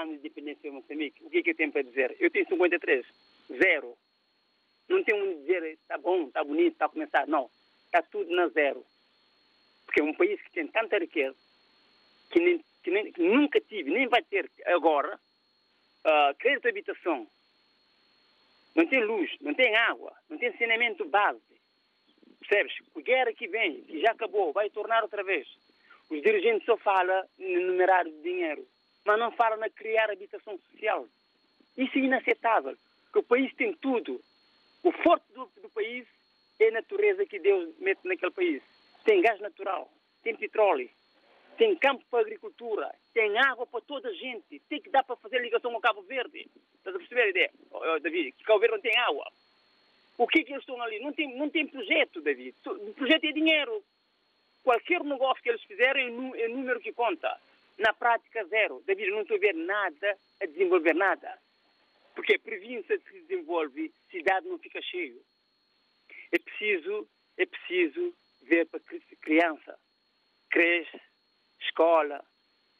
46 0.00 0.02
anos 0.02 0.12
de 0.12 0.18
independência 0.18 0.70
de 0.70 0.70
Moçambique, 0.70 1.24
o 1.24 1.30
que 1.30 1.38
é 1.38 1.42
que 1.42 1.50
eu 1.50 1.56
tenho 1.56 1.72
para 1.72 1.82
dizer? 1.82 2.16
Eu 2.18 2.30
tenho 2.30 2.48
53. 2.48 3.06
Zero. 3.48 3.96
Não 4.88 5.04
tenho 5.04 5.30
a 5.30 5.34
dizer, 5.34 5.62
está 5.64 5.98
bom, 5.98 6.26
está 6.28 6.42
bonito, 6.42 6.72
está 6.72 6.86
a 6.86 6.88
começar. 6.88 7.26
Não. 7.26 7.50
Está 7.86 8.02
tudo 8.02 8.34
na 8.34 8.48
zero. 8.48 8.84
Porque 9.84 10.00
é 10.00 10.04
um 10.04 10.14
país 10.14 10.40
que 10.42 10.52
tem 10.52 10.66
tanta 10.68 10.98
riqueza 10.98 11.36
que, 12.30 12.38
nem, 12.38 12.64
que, 12.82 12.90
nem, 12.90 13.12
que 13.12 13.22
nunca 13.22 13.60
tive, 13.60 13.90
nem 13.90 14.08
vai 14.08 14.22
ter 14.22 14.50
agora, 14.66 15.16
uh, 15.16 16.34
crédito 16.38 16.62
de 16.62 16.68
habitação. 16.68 17.26
Não 18.74 18.86
tem 18.86 19.04
luz, 19.04 19.30
não 19.40 19.52
tem 19.52 19.74
água, 19.74 20.12
não 20.28 20.38
tem 20.38 20.56
saneamento 20.56 21.04
base. 21.06 21.40
Percebes? 22.38 22.72
A 22.96 23.00
guerra 23.00 23.32
que 23.32 23.48
vem, 23.48 23.82
que 23.82 24.00
já 24.00 24.12
acabou, 24.12 24.52
vai 24.52 24.70
tornar 24.70 25.02
outra 25.02 25.24
vez. 25.24 25.46
Os 26.08 26.22
dirigentes 26.22 26.64
só 26.64 26.76
falam 26.76 27.24
no 27.38 27.60
numerário 27.60 28.10
de 28.12 28.22
dinheiro, 28.22 28.66
mas 29.04 29.18
não 29.18 29.30
falam 29.32 29.58
na 29.58 29.70
criar 29.70 30.10
habitação 30.10 30.58
social. 30.58 31.06
Isso 31.76 31.96
é 31.98 32.00
inaceitável, 32.00 32.76
porque 33.04 33.18
o 33.20 33.22
país 33.22 33.52
tem 33.54 33.74
tudo. 33.74 34.20
O 34.82 34.92
forte 34.92 35.24
do, 35.32 35.50
do 35.62 35.68
país 35.70 36.06
é 36.58 36.68
a 36.68 36.72
natureza 36.72 37.26
que 37.26 37.38
Deus 37.38 37.74
mete 37.78 38.00
naquele 38.04 38.32
país. 38.32 38.62
Tem 39.04 39.22
gás 39.22 39.40
natural, 39.40 39.90
tem 40.22 40.36
petróleo, 40.36 40.90
tem 41.56 41.76
campo 41.76 42.04
para 42.10 42.20
agricultura, 42.20 42.94
tem 43.12 43.36
água 43.38 43.66
para 43.66 43.80
toda 43.80 44.08
a 44.08 44.14
gente, 44.14 44.58
tem 44.68 44.80
que 44.80 44.90
dar 44.90 45.04
para 45.04 45.16
fazer 45.16 45.40
ligação 45.40 45.74
ao 45.74 45.80
Cabo 45.80 46.02
Verde. 46.02 46.48
Estás 46.76 46.96
a 46.96 46.98
perceber 46.98 47.22
a 47.22 47.28
ideia, 47.28 47.50
oh, 47.70 47.98
David? 48.00 48.32
Que 48.32 48.44
Cabo 48.44 48.60
Verde 48.60 48.76
não 48.76 48.82
tem 48.82 48.96
água. 48.98 49.30
O 50.18 50.26
que 50.26 50.40
é 50.40 50.44
que 50.44 50.52
eles 50.52 50.62
estão 50.62 50.80
ali? 50.82 51.00
Não 51.00 51.12
tem, 51.12 51.34
não 51.36 51.48
tem 51.48 51.66
projeto, 51.66 52.20
David. 52.20 52.54
O 52.66 52.92
projeto 52.94 53.24
é 53.24 53.32
dinheiro. 53.32 53.82
Qualquer 54.62 55.02
negócio 55.02 55.42
que 55.42 55.48
eles 55.48 55.62
fizerem 55.62 56.08
é 56.36 56.48
número 56.48 56.78
que 56.78 56.92
conta. 56.92 57.40
Na 57.80 57.94
prática, 57.94 58.44
zero. 58.44 58.82
David, 58.86 59.10
não 59.10 59.22
estou 59.22 59.38
a 59.38 59.40
ver 59.40 59.54
nada 59.54 60.18
a 60.38 60.44
desenvolver 60.44 60.94
nada. 60.94 61.38
Porque 62.14 62.34
a 62.34 62.38
província 62.38 62.98
se 62.98 63.20
desenvolve, 63.22 63.90
cidade 64.10 64.46
não 64.46 64.58
fica 64.58 64.82
cheio. 64.82 65.18
É 66.30 66.38
preciso, 66.38 67.08
é 67.38 67.46
preciso 67.46 68.14
ver 68.42 68.66
para 68.66 68.80
criança. 69.22 69.78
Creche, 70.50 71.00
escola, 71.58 72.22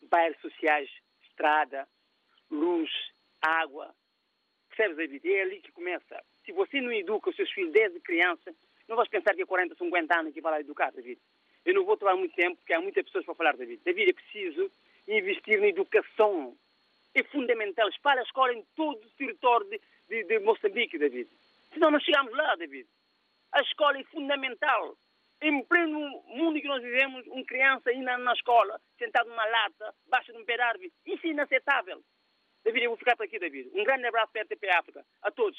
bairros 0.03 0.39
sociais, 0.43 0.91
estrada, 1.23 1.89
luz, 2.51 2.91
água. 3.41 3.95
Percebes, 4.69 4.99
David? 4.99 5.33
É 5.33 5.41
ali 5.41 5.61
que 5.63 5.73
começa. 5.73 6.23
Se 6.45 6.53
você 6.53 6.79
não 6.83 6.93
educa 6.93 7.31
os 7.31 7.37
seus 7.37 7.51
filhos 7.51 7.73
desde 7.73 8.01
criança, 8.01 8.55
não 8.87 8.97
vais 8.97 9.09
pensar 9.09 9.35
que 9.35 9.41
é 9.41 9.47
40, 9.47 9.77
50 9.77 10.21
anos 10.21 10.35
que 10.35 10.43
vai 10.43 10.53
lá 10.53 10.61
educar, 10.61 10.93
David. 10.93 11.19
Eu 11.65 11.73
não 11.73 11.87
vou 11.87 11.97
tomar 11.97 12.17
muito 12.17 12.35
tempo, 12.35 12.57
porque 12.59 12.75
há 12.75 12.81
muitas 12.83 13.05
pessoas 13.07 13.25
para 13.25 13.35
falar, 13.35 13.57
David. 13.57 13.81
David, 13.83 14.11
é 14.11 14.13
preciso 14.13 14.71
investir 15.19 15.61
na 15.61 15.69
educação. 15.69 16.57
É 17.15 17.23
fundamental. 17.25 17.89
Espalha 17.89 18.21
a 18.21 18.25
escola 18.25 18.55
em 18.55 18.65
todo 18.77 19.05
o 19.05 19.11
território 19.11 19.69
de, 19.69 19.81
de, 20.09 20.25
de 20.25 20.39
Moçambique, 20.41 20.99
David. 20.99 21.29
Senão 21.73 21.91
não 21.91 22.01
chegamos 22.01 22.33
lá, 22.37 22.55
David. 22.57 22.89
A 23.53 23.61
escola 23.63 23.99
é 23.99 24.05
fundamental. 24.05 24.97
Em 25.43 25.65
pleno 25.65 25.99
mundo 26.27 26.61
que 26.61 26.69
nós 26.69 26.83
vivemos, 26.83 27.27
uma 27.27 27.45
criança 27.45 27.91
ainda 27.91 28.19
na 28.19 28.33
escola, 28.35 28.81
sentado 28.99 29.29
numa 29.29 29.45
lata, 29.45 29.95
baixo 30.07 30.33
de 30.33 30.39
um 30.39 30.45
pé 30.45 30.57
de 30.57 30.63
árvore. 30.63 30.93
Isso 31.07 31.27
é 31.27 31.31
inaceitável. 31.31 32.03
David, 32.63 32.85
eu 32.85 32.91
vou 32.91 32.99
ficar 32.99 33.17
por 33.17 33.25
aqui, 33.25 33.39
David. 33.39 33.71
Um 33.75 33.85
grande 33.85 34.07
abraço 34.07 34.31
para 34.33 34.43
a 34.43 34.45
RTP 34.45 34.69
África. 34.69 35.05
A 35.23 35.31
todos. 35.31 35.59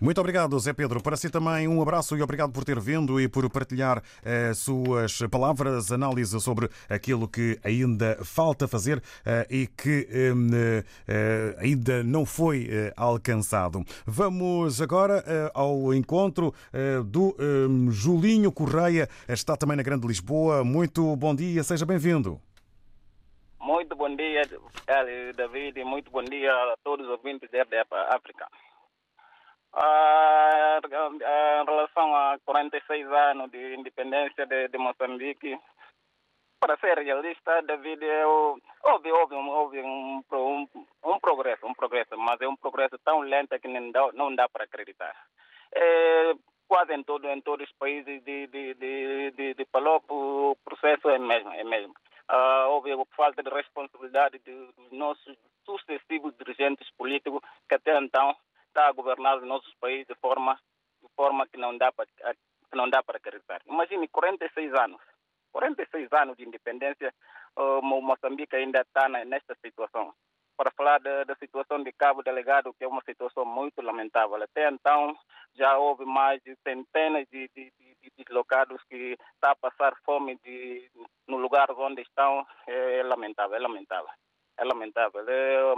Muito 0.00 0.20
obrigado, 0.20 0.58
Zé 0.58 0.72
Pedro. 0.72 1.02
Para 1.02 1.16
si 1.16 1.30
também 1.30 1.68
um 1.68 1.80
abraço 1.80 2.16
e 2.16 2.22
obrigado 2.22 2.52
por 2.52 2.64
ter 2.64 2.78
vindo 2.80 3.20
e 3.20 3.28
por 3.28 3.48
partilhar 3.50 4.02
eh, 4.24 4.52
suas 4.54 5.18
palavras, 5.30 5.92
análise 5.92 6.38
sobre 6.40 6.68
aquilo 6.88 7.28
que 7.28 7.58
ainda 7.64 8.18
falta 8.24 8.66
fazer 8.68 9.02
eh, 9.24 9.46
e 9.50 9.66
que 9.66 10.08
eh, 10.10 10.84
eh 11.08 11.56
ainda 11.58 12.02
não 12.02 12.24
foi 12.24 12.68
eh, 12.70 12.92
alcançado. 12.96 13.84
Vamos 14.06 14.80
agora 14.80 15.22
eh, 15.26 15.50
ao 15.54 15.92
encontro 15.94 16.54
do 17.06 17.34
Julinho 17.90 18.52
Correia, 18.52 19.08
está 19.28 19.56
também 19.56 19.76
na 19.76 19.82
Grande 19.82 20.06
Lisboa. 20.06 20.64
Muito 20.64 21.14
bom 21.16 21.34
dia, 21.34 21.62
seja 21.62 21.86
bem-vindo. 21.86 22.40
Muito 23.60 23.94
bom 23.94 24.14
dia, 24.16 24.42
David, 25.36 25.84
muito 25.84 26.10
bom 26.10 26.22
dia 26.22 26.52
a 26.52 26.74
todos 26.82 27.06
os 27.06 27.12
ouvintes 27.12 27.48
da 27.50 27.62
África. 28.14 28.46
Ah, 29.72 30.80
em 30.82 31.64
relação 31.64 32.14
a 32.14 32.38
46 32.44 33.06
anos 33.06 33.50
de 33.50 33.74
independência 33.76 34.46
de, 34.46 34.68
de 34.68 34.78
Moçambique, 34.78 35.58
para 36.60 36.76
ser 36.78 36.98
realista, 36.98 37.62
David, 37.62 38.04
eu, 38.04 38.58
houve, 38.84 39.10
houve, 39.12 39.34
houve 39.34 39.80
um, 39.80 40.22
um, 40.32 40.68
um, 41.04 41.18
progresso, 41.18 41.66
um 41.66 41.72
progresso, 41.72 42.18
mas 42.18 42.40
é 42.40 42.48
um 42.48 42.56
progresso 42.56 42.98
tão 42.98 43.20
lento 43.20 43.58
que 43.58 43.68
não 43.68 43.90
dá, 43.90 44.12
não 44.12 44.34
dá 44.34 44.48
para 44.48 44.64
acreditar. 44.64 45.14
É, 45.72 46.34
quase 46.68 46.92
em, 46.92 47.02
todo, 47.02 47.26
em 47.28 47.40
todos 47.40 47.66
os 47.66 47.76
países 47.76 48.22
de, 48.24 48.46
de, 48.46 48.74
de, 48.74 49.30
de, 49.30 49.54
de 49.54 49.66
o 50.08 50.56
processo 50.64 51.08
é 51.08 51.18
mesmo, 51.18 51.52
é 51.52 51.64
mesmo. 51.64 51.94
Uh, 52.30 52.68
houve 52.68 52.90
falta 53.16 53.42
de 53.42 53.50
responsabilidade 53.50 54.38
dos 54.38 54.92
nossos 54.92 55.36
sucessivos 55.64 56.32
dirigentes 56.36 56.88
políticos 56.96 57.40
que 57.68 57.74
até 57.74 57.98
então 57.98 58.36
está 58.70 58.88
a 58.88 58.92
governar 58.92 59.38
os 59.38 59.46
nossos 59.46 59.72
países 59.80 60.06
de 60.06 60.14
forma, 60.16 60.58
de 61.02 61.08
forma 61.14 61.46
que 61.46 61.58
não 61.58 61.76
dá 61.76 61.92
para 61.92 62.06
que 62.06 62.76
não 62.76 62.88
dá 62.88 63.02
para 63.02 63.18
acreditar. 63.18 63.60
Imagine 63.66 64.08
46 64.08 64.72
anos, 64.74 65.00
46 65.52 66.08
anos 66.12 66.36
de 66.36 66.46
independência, 66.46 67.12
uh, 67.56 67.82
Moçambique 67.82 68.54
ainda 68.54 68.80
está 68.80 69.08
nesta 69.08 69.56
situação. 69.56 70.14
Para 70.56 70.70
falar 70.72 71.00
da, 71.00 71.34
situação 71.36 71.82
de 71.82 71.90
Cabo 71.92 72.22
Delegado, 72.22 72.74
que 72.74 72.84
é 72.84 72.86
uma 72.86 73.02
situação 73.02 73.46
muito 73.46 73.80
lamentável. 73.80 74.36
Até 74.42 74.68
então, 74.68 75.16
já 75.54 75.78
houve 75.78 76.04
mais 76.04 76.40
de 76.42 76.54
centenas 76.62 77.26
de, 77.32 77.48
de, 77.56 77.72
de, 77.78 77.96
de 78.02 78.10
deslocados 78.18 78.82
que 78.84 79.16
estão 79.34 79.50
a 79.50 79.56
passar 79.56 79.96
fome 80.04 80.38
de, 80.44 80.90
no 81.26 81.38
lugar 81.38 81.70
onde 81.70 82.02
estão. 82.02 82.46
É, 82.66 82.98
é 82.98 83.02
lamentável, 83.02 83.56
é 83.56 83.58
lamentável. 83.58 84.10
É 84.58 84.64
lamentável. 84.64 85.24
É, 85.26 85.74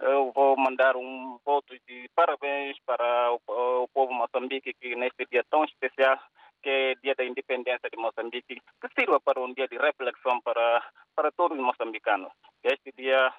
eu 0.00 0.32
vou 0.32 0.56
mandar 0.56 0.96
um 0.96 1.38
voto 1.44 1.74
de 1.86 2.08
parabéns 2.14 2.76
para 2.84 3.32
o, 3.32 3.82
o 3.82 3.88
povo 3.88 4.12
moçambique 4.12 4.74
que 4.74 4.94
neste 4.94 5.26
dia 5.30 5.44
tão 5.50 5.64
especial 5.64 6.18
que 6.62 6.70
é 6.70 6.94
dia 6.96 7.14
da 7.14 7.24
independência 7.24 7.88
de 7.88 7.96
Moçambique, 7.96 8.60
que 8.80 8.88
sirva 8.98 9.20
para 9.20 9.40
um 9.40 9.54
dia 9.54 9.68
de 9.68 9.76
reflexão 9.78 10.40
para, 10.40 10.82
para 11.14 11.30
todos 11.30 11.56
os 11.56 11.64
moçambicanos. 11.64 12.32
Que 12.60 12.74
este 12.74 12.92
dia 12.96 13.32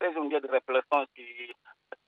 seja 0.00 0.20
um 0.20 0.28
dia 0.28 0.40
de 0.40 0.46
reflexão 0.46 1.04
que, 1.12 1.52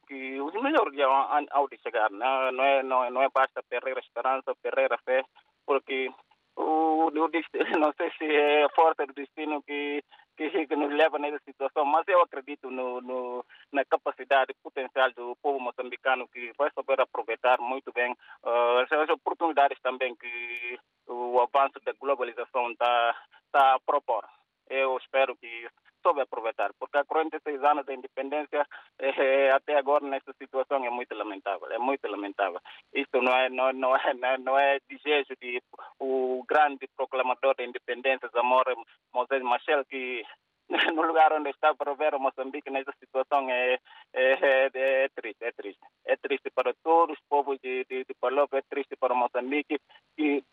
que 0.07 0.41
os 0.41 0.55
melhores 0.55 0.93
dias 0.93 1.09
ao 1.51 1.69
de 1.69 1.77
chegar. 1.79 2.09
Não, 2.11 2.53
não, 2.53 2.65
é, 2.65 2.83
não, 2.85 3.05
é, 3.05 3.11
não 3.11 3.23
é 3.23 3.29
basta 3.35 3.63
perder 3.69 3.97
a 3.97 4.01
esperança, 4.01 4.55
perder 4.63 4.93
a 4.93 4.99
fé, 4.99 5.25
porque 5.67 6.09
o, 6.57 7.07
o, 7.07 7.11
não 7.79 7.93
sei 7.97 8.11
se 8.17 8.25
é 8.25 8.65
a 8.65 8.71
força 8.71 9.07
do 9.07 9.13
destino 9.13 9.63
que, 9.63 10.05
que, 10.49 10.67
que 10.67 10.77
nos 10.77 10.91
leva 10.91 11.19
nessa 11.19 11.39
situação, 11.45 11.85
mas 11.85 12.07
eu 12.09 12.23
acredito 12.23 12.71
no, 12.71 13.01
no, 13.03 13.45
na 13.71 13.85
capacidade 13.85 14.55
potencial 14.63 15.13
do 15.13 15.37
povo 15.43 15.61
moçambicano 15.61 16.27
que 16.29 16.53
vai 16.57 16.71
saber 16.75 16.99
aproveitar 17.01 17.61
muito 17.61 17.93
bem 17.93 18.13
uh, 18.13 19.03
as 19.03 19.11
oportunidades 19.11 19.79
também 19.83 20.15
que 20.17 20.79
o 21.07 21.41
avanço 21.41 21.79
da 21.85 21.93
globalização 21.93 22.71
está 22.71 23.17
tá 23.53 23.75
a 23.75 23.81
propor. 23.81 24.25
Eu 24.71 24.97
espero 24.97 25.37
que 25.37 25.69
soube 26.03 26.21
aproveitar, 26.21 26.71
porque 26.79 26.99
há 26.99 27.05
46 27.05 27.63
anos 27.65 27.87
da 27.87 27.95
independência, 27.95 28.67
eh, 28.99 29.51
até 29.51 29.77
agora 29.77 30.05
nessa 30.05 30.33
situação 30.35 30.85
é 30.85 30.91
muito 30.91 31.15
lamentável, 31.15 31.71
é 31.71 31.79
muito 31.79 32.07
lamentável. 32.09 32.61
Isso 32.93 33.21
não 33.21 33.33
é, 33.33 33.49
não, 33.49 33.73
não 33.73 33.97
é, 33.97 34.15
não 34.15 34.29
é, 34.29 34.39
não 34.39 34.59
é 34.59 34.79
desejo 34.89 35.35
de 35.41 35.63
o 35.99 36.45
grande 36.49 36.89
proclamador 36.97 37.55
da 37.57 37.65
independência, 37.65 38.29
Zamora 38.29 38.75
Moisés 39.13 39.43
Machel, 39.43 39.85
que 39.85 40.25
no 40.95 41.03
lugar 41.03 41.33
onde 41.33 41.51
está 41.51 41.75
para 41.75 41.95
ver 41.95 42.17
Moçambique 42.19 42.71
nessa 42.71 42.93
situação 42.99 43.51
é, 43.51 43.79
é, 44.13 44.33
é, 44.33 44.71
é, 44.75 45.09
triste, 45.09 45.45
é 45.45 45.53
triste. 45.53 45.81
É 46.07 46.17
triste 46.17 46.51
para 46.51 46.73
todos 46.83 47.17
os 47.17 47.23
povos 47.29 47.59
de, 47.61 47.85
de, 47.89 48.05
de 48.05 48.15
é 48.53 48.63
triste 48.69 48.97
para 48.97 49.15
Moçambique, 49.15 49.81
que 50.17 50.45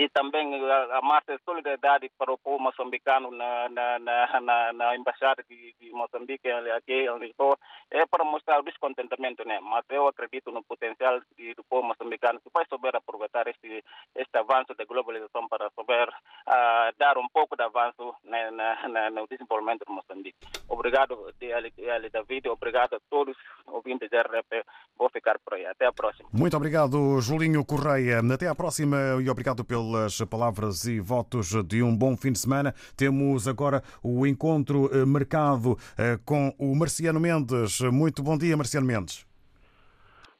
A 0.00 0.02
gente 0.02 0.12
também 0.14 0.48
a, 0.64 0.96
a 0.96 1.02
marcha 1.02 1.36
de 1.36 1.44
solidariedade 1.44 2.10
para 2.16 2.32
o 2.32 2.38
povo 2.38 2.58
moçambicano 2.58 3.30
na, 3.30 3.68
na, 3.68 3.98
na, 3.98 4.40
na, 4.40 4.72
na 4.72 4.96
embaixada 4.96 5.44
de, 5.46 5.74
de 5.78 5.90
Moçambique 5.90 6.48
aqui 6.48 7.06
em 7.06 7.18
Lisboa 7.18 7.58
é 7.90 8.06
para 8.06 8.24
mostrar 8.24 8.60
o 8.60 8.62
descontentamento, 8.62 9.46
né? 9.46 9.60
Mas 9.60 9.84
eu 9.90 10.08
acredito 10.08 10.50
no 10.50 10.62
potencial 10.62 11.20
de, 11.36 11.52
do 11.52 11.62
povo 11.64 11.86
moçambicano 11.86 12.40
que 12.40 12.48
vai 12.50 12.64
souber 12.70 12.96
aproveitar 12.96 13.46
este 13.48 13.84
este 14.14 14.38
avanço 14.38 14.74
da 14.74 14.86
globalização 14.86 15.46
para 15.48 15.70
souber 15.74 16.08
uh, 16.08 16.96
dar 16.98 17.18
um 17.18 17.28
pouco 17.28 17.54
de 17.54 17.62
avanço 17.62 18.14
né, 18.24 18.50
na, 18.50 18.88
na, 18.88 19.10
no 19.10 19.26
desenvolvimento 19.28 19.84
de 19.86 19.92
Moçambique. 19.92 20.38
Obrigado, 20.66 21.14
David, 21.38 22.48
obrigado 22.48 22.94
a 22.94 23.00
todos 23.10 23.36
ouvintes 23.66 24.08
da 24.08 24.22
RP. 24.22 24.64
Vou 24.96 25.10
ficar 25.10 25.38
por 25.38 25.54
aí. 25.54 25.66
Até 25.66 25.86
a 25.86 25.92
próxima. 25.92 26.28
Muito 26.32 26.56
obrigado, 26.56 27.20
Julinho 27.20 27.64
Correia. 27.64 28.20
Até 28.32 28.48
à 28.48 28.54
próxima 28.54 28.96
e 29.20 29.28
obrigado 29.28 29.64
pelas 29.90 30.22
palavras 30.22 30.84
e 30.84 31.00
votos 31.00 31.52
de 31.64 31.82
um 31.82 31.96
bom 31.96 32.16
fim 32.16 32.30
de 32.30 32.38
semana. 32.38 32.72
Temos 32.96 33.48
agora 33.48 33.82
o 34.04 34.24
encontro 34.24 34.88
eh, 34.92 35.04
marcado 35.04 35.76
eh, 35.98 36.16
com 36.24 36.54
o 36.60 36.76
Marciano 36.76 37.18
Mendes. 37.18 37.80
Muito 37.80 38.22
bom 38.22 38.38
dia, 38.38 38.56
Marciano 38.56 38.86
Mendes. 38.86 39.26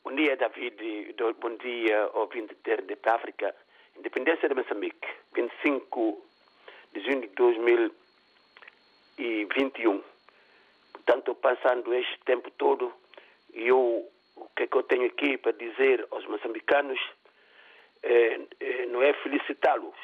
Bom 0.05 0.15
dia, 0.15 0.37
David. 0.37 0.77
Bom 1.41 1.57
dia, 1.57 2.11
ouvinte 2.15 2.57
de 2.63 2.97
África. 3.11 3.53
Independência 3.99 4.49
de 4.49 4.55
Moçambique, 4.55 5.09
25 5.35 6.25
de 6.95 7.01
junho 7.01 7.23
de 7.23 7.27
2021. 7.35 10.01
Portanto, 10.93 11.35
passando 11.35 11.93
este 11.93 12.21
tempo 12.25 12.49
todo, 12.53 12.93
eu, 13.53 14.09
o 14.37 14.49
que, 14.55 14.63
é 14.63 14.69
que 14.69 14.77
eu 14.77 14.85
tenho 14.85 15.07
aqui 15.07 15.37
para 15.39 15.51
dizer 15.53 16.07
aos 16.13 16.25
moçambicanos 16.27 17.01
é, 18.03 18.41
é, 18.61 18.87
não 18.87 19.03
é 19.03 19.13
felicitá-los. 19.15 19.97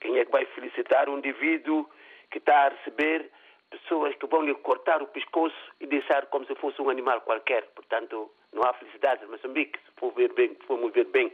Quem 0.00 0.18
é 0.18 0.24
que 0.24 0.30
vai 0.30 0.44
felicitar 0.46 1.08
um 1.08 1.18
indivíduo 1.18 1.88
que 2.30 2.38
está 2.38 2.66
a 2.66 2.68
receber 2.68 3.30
pessoas 3.70 4.14
que 4.16 4.26
vão 4.26 4.42
lhe 4.42 4.54
cortar 4.54 5.02
o 5.02 5.06
pescoço 5.06 5.56
e 5.80 5.86
deixar 5.86 6.26
como 6.26 6.46
se 6.46 6.54
fosse 6.56 6.80
um 6.80 6.90
animal 6.90 7.20
qualquer. 7.22 7.64
Portanto, 7.74 8.30
não 8.52 8.62
há 8.62 8.72
felicidade 8.74 9.24
em 9.24 9.28
Moçambique, 9.28 9.78
se 9.78 9.92
for 9.98 10.12
ver 10.14 10.32
bem, 10.32 10.56
formos 10.66 10.92
ver 10.92 11.06
bem. 11.06 11.32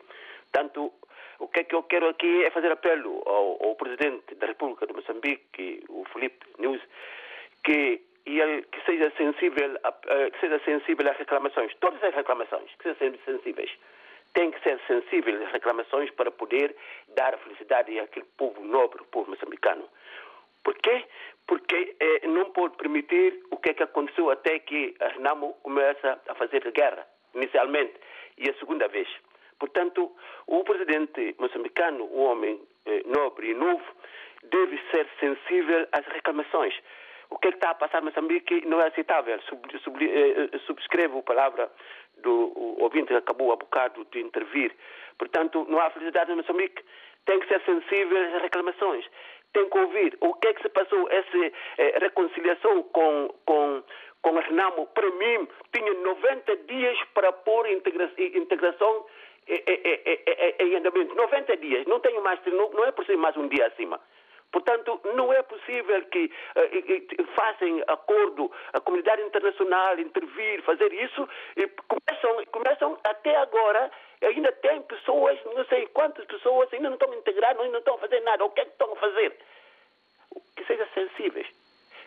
Portanto, 0.53 0.93
o 1.39 1.49
que 1.49 1.61
é 1.61 1.65
que 1.65 1.75
eu 1.75 1.83
quero 1.83 2.09
aqui 2.09 2.45
é 2.45 2.51
fazer 2.51 2.71
apelo 2.71 3.23
ao, 3.27 3.67
ao 3.67 3.75
Presidente 3.77 4.35
da 4.37 4.47
República 4.47 4.87
de 4.87 4.93
Moçambique, 4.93 5.85
o 5.89 6.05
Felipe 6.13 6.47
News, 6.59 6.81
que 7.65 8.03
ele 8.27 8.63
que 8.63 8.81
seja 8.85 9.13
sensível 9.17 9.79
a, 9.83 9.93
que 9.93 10.41
seja 10.41 10.59
sensível 10.65 11.11
às 11.11 11.17
reclamações, 11.17 11.75
todas 11.81 12.03
as 12.03 12.15
reclamações, 12.15 12.71
que 12.79 12.95
sejam 12.95 13.19
sensíveis. 13.25 13.71
Tem 14.35 14.51
que 14.51 14.61
ser 14.63 14.81
sensível 14.87 15.43
às 15.47 15.53
reclamações 15.53 16.11
para 16.11 16.31
poder 16.31 16.77
dar 17.17 17.39
felicidade 17.39 17.99
àquele 17.99 18.27
povo 18.37 18.61
nobre, 18.63 19.01
o 19.01 19.07
povo 19.07 19.31
moçambicano. 19.31 19.89
Por 20.65 20.75
quê? 20.79 21.05
Porque 21.47 21.95
eh, 22.01 22.27
não 22.27 22.51
pode 22.51 22.77
permitir 22.77 23.43
o 23.51 23.57
que 23.57 23.71
é 23.71 23.75
que 23.75 23.83
aconteceu 23.83 24.31
até 24.31 24.59
que 24.59 24.95
a 24.99 25.09
Renamo 25.09 25.53
começa 25.63 26.21
a 26.29 26.35
fazer 26.35 26.69
guerra, 26.73 27.07
inicialmente, 27.35 27.95
e 28.39 28.51
a 28.51 28.55
segunda 28.55 28.89
vez. 28.89 29.09
Portanto, 29.59 30.11
o 30.47 30.65
presidente 30.65 31.35
moçambicano, 31.39 32.05
um 32.07 32.25
homem 32.25 32.61
eh, 32.87 33.03
nobre 33.07 33.51
e 33.51 33.55
novo, 33.55 33.85
deve 34.43 34.81
ser 34.91 35.07
sensível 35.21 35.87
às 35.93 36.05
reclamações. 36.07 36.75
O 37.31 37.39
que, 37.39 37.49
é 37.49 37.51
que 37.51 37.57
está 37.57 37.71
a 37.71 37.75
passar 37.75 38.03
em 38.03 38.07
Moçambique 38.07 38.67
não 38.67 38.81
é 38.81 38.89
aceitável. 38.89 39.41
Sub, 39.43 39.61
sub, 39.81 39.99
eh, 40.05 40.59
subscrevo 40.67 41.19
a 41.19 41.23
palavra 41.23 41.71
do 42.25 42.53
ouvinte 42.83 43.09
que 43.09 43.15
acabou 43.15 43.53
há 43.53 43.57
bocado 43.57 44.05
de 44.11 44.21
intervir. 44.21 44.73
Portanto, 45.19 45.65
não 45.69 45.79
há 45.81 45.91
felicidade 45.91 46.33
em 46.33 46.37
Moçambique. 46.37 46.83
Tem 47.25 47.39
que 47.39 47.49
ser 47.49 47.61
sensível 47.63 48.37
às 48.37 48.43
reclamações 48.43 49.07
tem 49.55 49.71
que 49.71 49.79
ouvir 49.79 50.19
o 50.21 50.35
que 50.35 50.49
é 50.49 50.53
que 50.53 50.63
se 50.63 50.69
passou, 50.69 51.09
essa 51.11 51.53
eh, 51.79 51.99
reconciliação 52.01 52.83
com, 52.83 53.33
com, 53.47 53.83
com 54.21 54.39
Renamo. 54.39 54.87
Para 54.89 55.09
mim, 55.11 55.49
tinha 55.73 55.95
90 55.95 56.57
dias 56.67 56.99
para 57.15 57.33
pôr 57.33 57.71
integra 57.71 58.11
integração 58.19 59.07
em 59.47 60.75
andamento. 60.77 61.15
90 61.15 61.57
dias, 61.59 61.87
não 61.87 62.01
tenho 62.01 62.23
mais, 62.23 62.41
não, 62.47 62.71
não 62.71 62.85
é 62.85 62.93
ser 63.07 63.17
mais 63.17 63.37
um 63.37 63.47
dia 63.47 63.67
acima. 63.67 64.01
Portanto, 64.55 65.01
não 65.17 65.33
é 65.33 65.43
possível 65.43 66.01
que 66.13 66.27
uh, 66.27 67.27
façam 67.35 67.83
acordo, 67.89 68.53
a 68.73 68.79
comunidade 68.79 69.21
internacional 69.23 69.99
intervir, 69.99 70.63
fazer 70.63 70.93
isso, 70.93 71.29
e 71.57 71.67
começam, 71.67 72.45
começam 72.53 72.97
até 73.03 73.35
agora, 73.35 73.91
ainda 74.23 74.53
tem 74.53 74.81
pessoas, 74.83 75.41
não 75.57 75.65
sei 75.65 75.89
quantas 75.89 76.25
pessoas 76.27 76.73
ainda 76.73 76.89
não 76.89 76.95
estão 76.95 77.13
integradas, 77.15 77.61
ainda 77.63 77.73
não 77.73 77.79
estão 77.81 77.97
a 77.97 77.99
fazer 77.99 78.21
nada. 78.21 78.45
O 78.45 78.51
que 78.51 78.61
é 78.61 78.65
que 78.65 78.71
estão 78.71 78.93
a 78.93 78.97
fazer? 78.97 79.37
Que 80.55 80.65
sejam 80.67 80.87
sensíveis. 80.95 81.49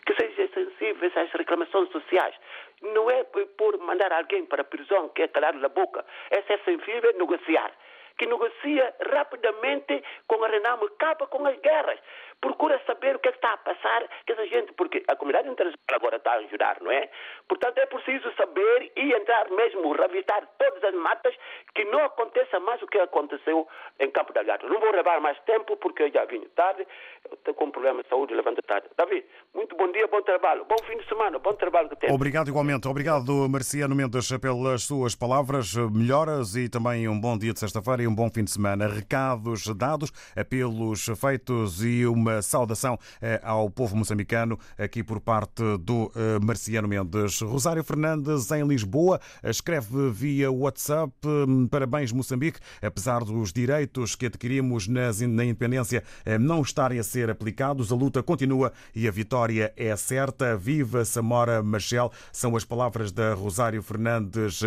Que 0.06 0.14
sejam 0.14 0.48
sensíveis 0.48 1.14
às 1.18 1.30
reclamações 1.32 1.90
sociais. 1.90 2.34
Não 2.80 3.10
é 3.10 3.24
por 3.58 3.76
mandar 3.80 4.10
alguém 4.10 4.46
para 4.46 4.62
a 4.62 4.64
prisão, 4.64 5.10
que 5.10 5.20
é 5.20 5.28
calar 5.28 5.54
a 5.62 5.68
boca. 5.68 6.02
É 6.30 6.40
ser 6.40 6.58
sensível 6.64 7.12
negociar 7.18 7.70
que 8.18 8.26
negocia 8.26 8.94
rapidamente 9.12 10.02
com 10.26 10.44
a 10.44 10.48
Renamo, 10.48 10.86
acaba 10.86 11.26
com 11.28 11.46
as 11.46 11.56
guerras, 11.60 12.00
procura 12.40 12.80
saber 12.86 13.16
o 13.16 13.18
que, 13.18 13.28
é 13.28 13.32
que 13.32 13.38
está 13.38 13.52
a 13.52 13.56
passar 13.58 14.08
que 14.26 14.32
essa 14.32 14.46
gente, 14.46 14.72
porque 14.74 15.02
a 15.08 15.16
comunidade 15.16 15.48
internacional 15.48 15.78
agora 15.92 16.16
está 16.16 16.32
a 16.32 16.36
ajudar, 16.36 16.78
não 16.80 16.90
é? 16.90 17.08
Portanto, 17.48 17.78
é 17.78 17.86
preciso 17.86 18.32
saber 18.36 18.92
e 18.96 19.12
entrar 19.12 19.48
mesmo, 19.50 19.92
revistar 19.92 20.46
todas 20.58 20.82
as 20.84 20.94
matas, 20.94 21.34
que 21.74 21.84
não 21.84 22.04
aconteça 22.04 22.60
mais 22.60 22.80
o 22.82 22.86
que 22.86 22.98
aconteceu 22.98 23.66
em 23.98 24.10
Campo 24.10 24.32
da 24.32 24.42
Gata. 24.42 24.68
Não 24.68 24.80
vou 24.80 24.92
levar 24.92 25.20
mais 25.20 25.38
tempo, 25.40 25.76
porque 25.76 26.04
eu 26.04 26.12
já 26.12 26.24
vim 26.24 26.42
tarde, 26.54 26.86
estou 27.32 27.54
com 27.54 27.66
um 27.66 27.70
problema 27.70 28.02
de 28.02 28.08
saúde, 28.08 28.34
levanto 28.34 28.62
tarde. 28.62 28.88
Davi, 28.96 29.24
muito 29.54 29.76
bom 29.76 29.90
dia, 29.90 30.06
bom 30.06 30.22
trabalho, 30.22 30.64
bom 30.64 30.76
fim 30.84 30.96
de 30.96 31.08
semana, 31.08 31.38
bom 31.38 31.54
trabalho 31.54 31.88
que 31.88 31.96
temos. 31.96 32.14
Obrigado 32.14 32.48
igualmente, 32.48 32.86
obrigado 32.86 33.48
Marciano 33.48 33.94
Mendes 33.94 34.28
pelas 34.38 34.82
suas 34.82 35.14
palavras, 35.14 35.74
melhoras 35.74 36.54
e 36.54 36.68
também 36.68 37.08
um 37.08 37.20
bom 37.20 37.36
dia 37.36 37.52
de 37.52 37.58
sexta-feira 37.58 38.08
um 38.08 38.14
bom 38.14 38.30
fim 38.30 38.44
de 38.44 38.50
semana. 38.50 38.86
Recados 38.86 39.66
dados, 39.74 40.12
apelos 40.36 41.06
feitos 41.20 41.84
e 41.84 42.06
uma 42.06 42.27
saudação 42.42 42.98
eh, 43.20 43.40
ao 43.42 43.70
povo 43.70 43.96
moçambicano 43.96 44.58
aqui 44.76 45.02
por 45.02 45.20
parte 45.20 45.62
do 45.78 46.10
eh, 46.14 46.38
Marciano 46.42 46.88
Mendes. 46.88 47.40
Rosário 47.40 47.82
Fernandes, 47.82 48.50
em 48.50 48.66
Lisboa, 48.66 49.20
escreve 49.42 50.10
via 50.10 50.50
WhatsApp: 50.50 51.12
hum, 51.24 51.66
Parabéns, 51.68 52.12
Moçambique. 52.12 52.58
Apesar 52.80 53.24
dos 53.24 53.52
direitos 53.52 54.14
que 54.14 54.26
adquirimos 54.26 54.88
na 54.88 55.44
independência 55.44 56.02
eh, 56.24 56.38
não 56.38 56.62
estarem 56.62 56.98
a 56.98 57.02
ser 57.02 57.30
aplicados, 57.30 57.92
a 57.92 57.94
luta 57.94 58.22
continua 58.22 58.72
e 58.94 59.08
a 59.08 59.10
vitória 59.10 59.72
é 59.76 59.94
certa. 59.96 60.56
Viva 60.56 61.04
Samora 61.04 61.62
Machel, 61.62 62.10
são 62.32 62.56
as 62.56 62.64
palavras 62.64 63.12
da 63.12 63.34
Rosário 63.34 63.82
Fernandes 63.82 64.62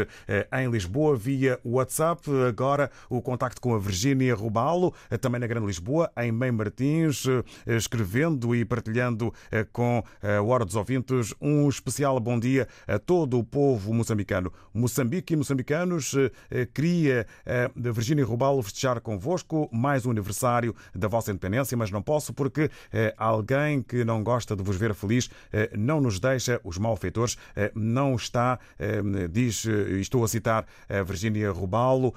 em 0.57 0.69
Lisboa 0.69 1.15
via 1.15 1.59
WhatsApp. 1.63 2.21
Agora 2.47 2.89
o 3.09 3.21
contacto 3.21 3.61
com 3.61 3.75
a 3.75 3.79
Virgínia 3.79 4.33
Rubalo, 4.35 4.93
também 5.19 5.39
na 5.39 5.47
Grande 5.47 5.67
Lisboa, 5.67 6.11
em 6.17 6.31
Mãe 6.31 6.51
Martins, 6.51 7.23
escrevendo 7.65 8.55
e 8.55 8.65
partilhando 8.65 9.33
eh, 9.51 9.65
com 9.71 10.03
a 10.21 10.41
Hora 10.41 10.65
dos 10.65 10.75
Ouvintes 10.75 11.33
um 11.41 11.67
especial 11.69 12.19
bom 12.19 12.39
dia 12.39 12.67
a 12.87 12.99
todo 12.99 13.37
o 13.37 13.43
povo 13.43 13.93
moçambicano. 13.93 14.51
Moçambique 14.73 15.33
e 15.33 15.37
moçambicanos 15.37 16.15
queria 16.73 17.25
a 17.45 17.91
Virgínia 17.91 18.25
Rubalo 18.25 18.61
festejar 18.61 18.99
convosco 19.01 19.69
mais 19.71 20.05
um 20.05 20.11
aniversário 20.11 20.75
da 20.93 21.07
vossa 21.07 21.31
independência, 21.31 21.77
mas 21.77 21.91
não 21.91 22.01
posso 22.01 22.33
porque 22.33 22.69
alguém 23.17 23.81
que 23.81 24.03
não 24.03 24.23
gosta 24.23 24.55
de 24.55 24.63
vos 24.63 24.75
ver 24.75 24.93
feliz 24.93 25.29
não 25.77 26.01
nos 26.01 26.19
deixa, 26.19 26.59
os 26.63 26.77
malfeitores, 26.77 27.37
não 27.75 28.15
está, 28.15 28.59
diz, 29.31 29.65
estou 29.99 30.23
a 30.23 30.27
citar 30.27 30.65
a 30.89 31.03
Virgínia 31.03 31.51
Rubalo, 31.51 32.13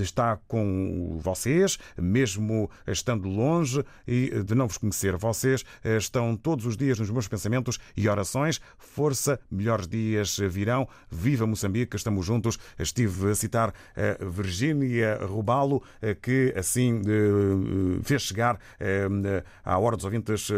está 0.00 0.38
com 0.48 1.18
vocês, 1.20 1.78
mesmo 1.96 2.70
estando 2.86 3.28
longe 3.28 3.84
e 4.06 4.42
de 4.42 4.54
não 4.58 4.66
vos 4.66 4.76
conhecer. 4.76 5.16
Vocês 5.16 5.64
eh, 5.82 5.96
estão 5.96 6.36
todos 6.36 6.66
os 6.66 6.76
dias 6.76 6.98
nos 6.98 7.10
meus 7.10 7.28
pensamentos 7.28 7.78
e 7.96 8.08
orações. 8.08 8.60
Força, 8.76 9.40
melhores 9.50 9.88
dias 9.88 10.36
virão. 10.38 10.86
Viva 11.10 11.46
Moçambique, 11.46 11.96
estamos 11.96 12.26
juntos. 12.26 12.58
Estive 12.78 13.30
a 13.30 13.34
citar 13.34 13.72
a 13.96 14.24
Virgínia 14.24 15.18
Rubalo, 15.24 15.82
eh, 16.02 16.14
que 16.14 16.52
assim 16.56 17.00
eh, 17.06 18.00
fez 18.02 18.22
chegar 18.22 18.58
à 19.64 19.78
hora 19.78 19.96
dos 19.96 20.04
ouvintes 20.04 20.48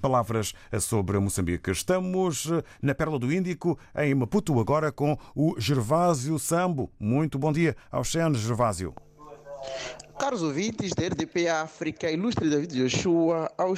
palavras 0.00 0.54
sobre 0.80 1.18
Moçambique. 1.18 1.70
Estamos 1.70 2.48
na 2.80 2.94
Perla 2.94 3.18
do 3.18 3.32
Índico, 3.32 3.78
em 3.96 4.14
Maputo, 4.14 4.58
agora 4.60 4.92
com 4.92 5.18
o 5.34 5.56
Gervásio 5.58 6.38
Sambo. 6.38 6.90
Muito 7.00 7.38
bom 7.38 7.52
dia 7.52 7.76
ao 7.90 8.04
Xen, 8.04 8.34
Gervásio. 8.34 8.94
Caros 10.18 10.42
ouvintes 10.42 10.92
da 10.92 11.06
RDP 11.06 11.48
África, 11.48 12.10
ilustre 12.10 12.48
David 12.48 12.74
Joshua, 12.74 13.50
ao 13.58 13.74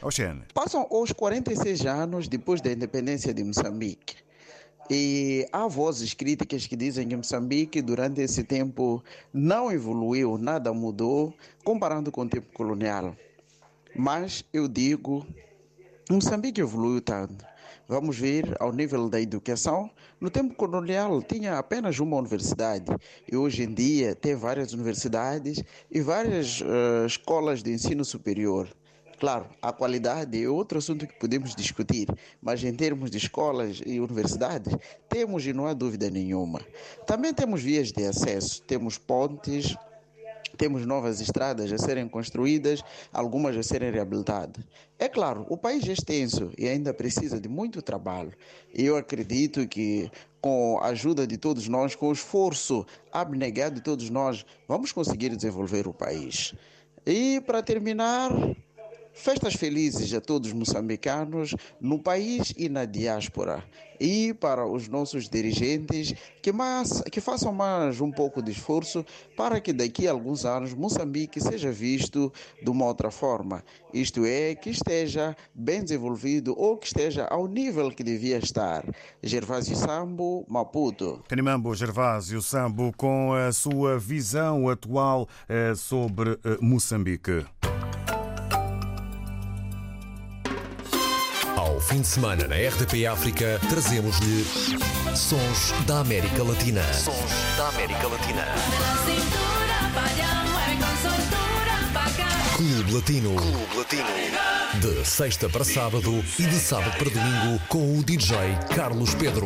Ao 0.00 0.10
Passam 0.54 0.86
os 0.90 1.12
46 1.12 1.86
anos 1.86 2.28
depois 2.28 2.60
da 2.60 2.70
independência 2.70 3.32
de 3.34 3.42
Moçambique. 3.42 4.16
E 4.90 5.46
há 5.52 5.66
vozes 5.66 6.12
críticas 6.12 6.66
que 6.66 6.76
dizem 6.76 7.08
que 7.08 7.16
Moçambique, 7.16 7.80
durante 7.80 8.20
esse 8.20 8.44
tempo, 8.44 9.02
não 9.32 9.70
evoluiu, 9.70 10.36
nada 10.36 10.72
mudou, 10.72 11.34
comparando 11.64 12.10
com 12.10 12.22
o 12.22 12.28
tempo 12.28 12.52
colonial. 12.52 13.16
Mas 13.94 14.44
eu 14.52 14.68
digo, 14.68 15.26
Moçambique 16.10 16.60
evoluiu 16.60 17.00
tanto. 17.00 17.51
Vamos 17.88 18.18
ver 18.18 18.56
ao 18.60 18.72
nível 18.72 19.08
da 19.08 19.20
educação. 19.20 19.90
No 20.20 20.30
tempo 20.30 20.54
colonial 20.54 21.20
tinha 21.22 21.58
apenas 21.58 21.98
uma 21.98 22.16
universidade 22.16 22.86
e 23.30 23.36
hoje 23.36 23.64
em 23.64 23.74
dia 23.74 24.14
tem 24.14 24.34
várias 24.34 24.72
universidades 24.72 25.62
e 25.90 26.00
várias 26.00 26.60
uh, 26.60 27.06
escolas 27.06 27.62
de 27.62 27.72
ensino 27.72 28.04
superior. 28.04 28.68
Claro, 29.18 29.46
a 29.60 29.72
qualidade 29.72 30.42
é 30.42 30.48
outro 30.48 30.78
assunto 30.78 31.06
que 31.06 31.14
podemos 31.14 31.54
discutir, 31.54 32.08
mas 32.40 32.64
em 32.64 32.74
termos 32.74 33.08
de 33.08 33.18
escolas 33.18 33.80
e 33.86 34.00
universidades, 34.00 34.76
temos 35.08 35.46
e 35.46 35.52
não 35.52 35.66
há 35.66 35.72
dúvida 35.72 36.10
nenhuma. 36.10 36.60
Também 37.06 37.32
temos 37.32 37.62
vias 37.62 37.92
de 37.92 38.04
acesso, 38.04 38.62
temos 38.62 38.98
pontes, 38.98 39.76
temos 40.56 40.86
novas 40.86 41.20
estradas 41.20 41.72
a 41.72 41.78
serem 41.78 42.08
construídas, 42.08 42.82
algumas 43.12 43.56
a 43.56 43.62
serem 43.62 43.90
reabilitadas. 43.90 44.64
É 44.98 45.08
claro, 45.08 45.46
o 45.48 45.56
país 45.56 45.88
é 45.88 45.92
extenso 45.92 46.50
e 46.56 46.68
ainda 46.68 46.94
precisa 46.94 47.40
de 47.40 47.48
muito 47.48 47.82
trabalho. 47.82 48.32
Eu 48.72 48.96
acredito 48.96 49.66
que 49.66 50.10
com 50.40 50.78
a 50.80 50.88
ajuda 50.88 51.26
de 51.26 51.36
todos 51.36 51.68
nós, 51.68 51.94
com 51.94 52.08
o 52.08 52.12
esforço 52.12 52.86
abnegado 53.12 53.76
de 53.76 53.80
todos 53.80 54.10
nós, 54.10 54.44
vamos 54.68 54.92
conseguir 54.92 55.34
desenvolver 55.34 55.86
o 55.86 55.94
país. 55.94 56.54
E 57.06 57.40
para 57.40 57.62
terminar, 57.62 58.30
Festas 59.14 59.54
felizes 59.54 60.12
a 60.14 60.20
todos 60.20 60.48
os 60.48 60.54
moçambicanos 60.54 61.54
no 61.80 61.98
país 61.98 62.52
e 62.56 62.68
na 62.68 62.84
diáspora. 62.84 63.62
E 64.00 64.34
para 64.34 64.66
os 64.66 64.88
nossos 64.88 65.28
dirigentes 65.28 66.12
que, 66.40 66.50
mais, 66.50 67.02
que 67.02 67.20
façam 67.20 67.52
mais 67.52 68.00
um 68.00 68.10
pouco 68.10 68.42
de 68.42 68.50
esforço 68.50 69.04
para 69.36 69.60
que 69.60 69.72
daqui 69.72 70.08
a 70.08 70.10
alguns 70.10 70.44
anos 70.44 70.74
Moçambique 70.74 71.40
seja 71.40 71.70
visto 71.70 72.32
de 72.60 72.68
uma 72.68 72.86
outra 72.86 73.10
forma. 73.10 73.62
Isto 73.94 74.24
é, 74.24 74.56
que 74.56 74.70
esteja 74.70 75.36
bem 75.54 75.82
desenvolvido 75.82 76.54
ou 76.58 76.76
que 76.76 76.86
esteja 76.86 77.26
ao 77.26 77.46
nível 77.46 77.90
que 77.90 78.02
devia 78.02 78.38
estar. 78.38 78.84
Gervásio 79.22 79.76
Sambo, 79.76 80.44
Maputo. 80.48 81.22
Canimambo 81.28 81.72
Gervásio 81.74 82.42
Sambo, 82.42 82.92
com 82.96 83.32
a 83.34 83.52
sua 83.52 83.98
visão 83.98 84.68
atual 84.68 85.28
eh, 85.48 85.74
sobre 85.76 86.32
eh, 86.44 86.58
Moçambique. 86.60 87.44
Fim 91.92 92.00
de 92.00 92.08
semana 92.08 92.48
na 92.48 92.56
RDP 92.56 93.04
África, 93.06 93.60
trazemos-lhe 93.68 94.46
Sons 95.14 95.74
da 95.86 95.98
América 95.98 96.42
Latina. 96.42 96.82
Sons 96.94 97.32
da 97.58 97.68
América 97.68 98.08
Latina. 98.08 98.46
Clube 102.56 102.92
Latino. 102.94 103.36
Clube 103.36 103.76
Latino. 103.76 104.06
De 104.80 105.06
sexta 105.06 105.50
para 105.50 105.64
sábado 105.64 106.24
e 106.38 106.42
de 106.44 106.58
sábado 106.58 106.96
para 106.96 107.10
domingo 107.10 107.60
com 107.68 107.98
o 107.98 108.02
DJ 108.02 108.38
Carlos 108.74 109.14
Pedro. 109.14 109.44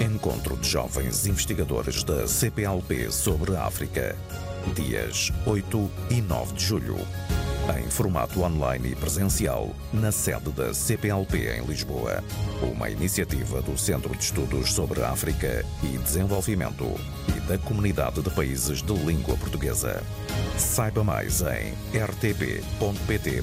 Encontro 0.00 0.56
de 0.56 0.68
jovens 0.68 1.26
investigadores 1.28 2.02
da 2.02 2.26
CPLP 2.26 3.12
sobre 3.12 3.54
a 3.54 3.66
África. 3.66 4.16
Dias 4.74 5.30
8 5.46 5.90
e 6.10 6.20
9 6.20 6.54
de 6.54 6.64
julho 6.64 6.98
em 7.78 7.90
formato 7.90 8.42
online 8.42 8.90
e 8.90 8.94
presencial 8.94 9.74
na 9.92 10.12
sede 10.12 10.50
da 10.50 10.74
CPLP 10.74 11.56
em 11.56 11.64
Lisboa. 11.64 12.22
Uma 12.62 12.90
iniciativa 12.90 13.62
do 13.62 13.78
Centro 13.78 14.14
de 14.14 14.22
Estudos 14.22 14.72
sobre 14.72 15.02
a 15.02 15.10
África 15.10 15.64
e 15.82 15.96
Desenvolvimento 15.98 16.84
e 17.34 17.40
da 17.48 17.56
Comunidade 17.58 18.20
de 18.20 18.30
Países 18.30 18.82
de 18.82 18.92
Língua 18.92 19.36
Portuguesa. 19.36 20.02
Saiba 20.58 21.02
mais 21.02 21.40
em 21.40 21.74
rtp.pt 21.98 23.42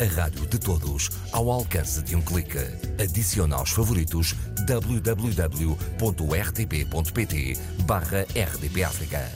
A 0.00 0.04
rádio 0.20 0.46
de 0.46 0.58
todos, 0.58 1.10
ao 1.32 1.50
alcance 1.50 2.02
de 2.02 2.16
um 2.16 2.22
clique. 2.22 2.58
Adicione 3.00 3.52
aos 3.54 3.70
favoritos 3.70 4.34
www.rtp.pt 4.66 5.18
barra 7.84 8.22
RDP 8.22 8.84
África. 8.84 9.30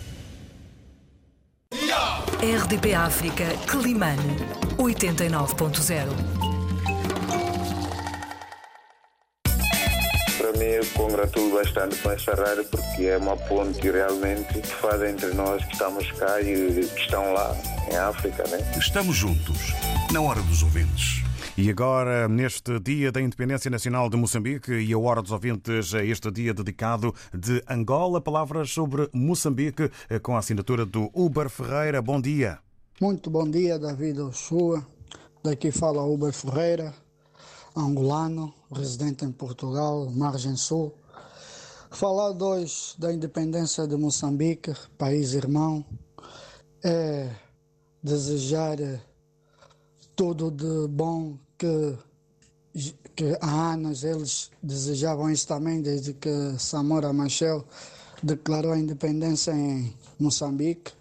RDP 2.40 2.94
África, 2.94 3.44
Climane, 3.66 4.36
89.0. 4.76 6.06
Para 10.38 10.52
mim, 10.52 10.64
eu 10.64 10.86
congratulo 10.94 11.54
bastante 11.54 11.96
com 11.96 12.10
esta 12.10 12.34
rádio 12.34 12.64
porque 12.66 13.04
é 13.04 13.16
uma 13.16 13.36
ponte 13.36 13.90
realmente 13.90 14.60
que 14.60 14.66
faz 14.66 15.02
entre 15.02 15.34
nós 15.34 15.64
que 15.64 15.72
estamos 15.72 16.10
cá 16.12 16.40
e 16.40 16.86
que 16.86 17.00
estão 17.00 17.32
lá 17.32 17.56
em 17.90 17.96
África, 17.96 18.44
né? 18.48 18.58
Estamos 18.76 19.16
juntos, 19.16 19.72
na 20.12 20.20
hora 20.20 20.40
dos 20.42 20.62
ouvintes. 20.62 21.22
E 21.56 21.70
agora, 21.70 22.28
neste 22.28 22.78
Dia 22.80 23.10
da 23.10 23.20
Independência 23.20 23.70
Nacional 23.70 24.08
de 24.08 24.16
Moçambique 24.16 24.72
e 24.72 24.92
a 24.92 24.98
Hora 24.98 25.22
dos 25.22 25.32
Ouvintes, 25.32 25.92
este 25.94 26.30
dia 26.30 26.52
dedicado 26.52 27.14
de 27.32 27.62
Angola, 27.68 28.20
palavras 28.20 28.70
sobre 28.70 29.08
Moçambique 29.12 29.90
com 30.22 30.36
a 30.36 30.38
assinatura 30.38 30.84
do 30.84 31.10
Uber 31.14 31.48
Ferreira. 31.48 32.00
Bom 32.02 32.20
dia. 32.20 32.58
Muito 33.00 33.30
bom 33.30 33.48
dia, 33.50 33.78
David 33.78 34.20
Oshua. 34.20 34.86
Daqui 35.42 35.70
fala 35.72 36.04
Uber 36.04 36.32
Ferreira, 36.32 36.94
angolano, 37.74 38.54
residente 38.72 39.24
em 39.24 39.32
Portugal, 39.32 40.10
Margem 40.10 40.56
Sul. 40.56 40.94
Falar 41.90 42.30
hoje 42.40 42.94
da 42.98 43.12
independência 43.12 43.86
de 43.86 43.96
Moçambique, 43.96 44.74
país 44.98 45.32
irmão, 45.32 45.84
é 46.84 47.30
desejar 48.02 48.76
tudo 50.16 50.50
de 50.50 50.88
bom 50.88 51.38
que, 51.58 51.98
que 53.14 53.36
há 53.40 53.72
anos 53.72 54.02
eles 54.02 54.50
desejavam 54.62 55.30
isso 55.30 55.46
também, 55.46 55.82
desde 55.82 56.14
que 56.14 56.30
Samora 56.58 57.12
Machel 57.12 57.64
declarou 58.22 58.72
a 58.72 58.78
independência 58.78 59.52
em 59.52 59.94
Moçambique. 60.18 60.92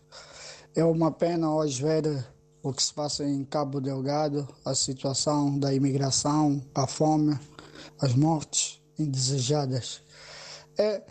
É 0.76 0.84
uma 0.84 1.12
pena 1.12 1.54
hoje 1.56 1.82
ver 1.82 2.26
o 2.62 2.74
que 2.74 2.84
se 2.84 2.94
passa 2.94 3.24
em 3.24 3.46
Cabo 3.46 3.80
Delgado, 3.80 4.46
a 4.66 4.76
situação 4.76 5.58
da 5.58 5.74
imigração, 5.74 6.62
a 6.76 6.86
fome, 6.86 7.40
as 8.02 8.14
mortes 8.14 8.82
indesejadas. 9.00 10.02
É, 10.78 11.02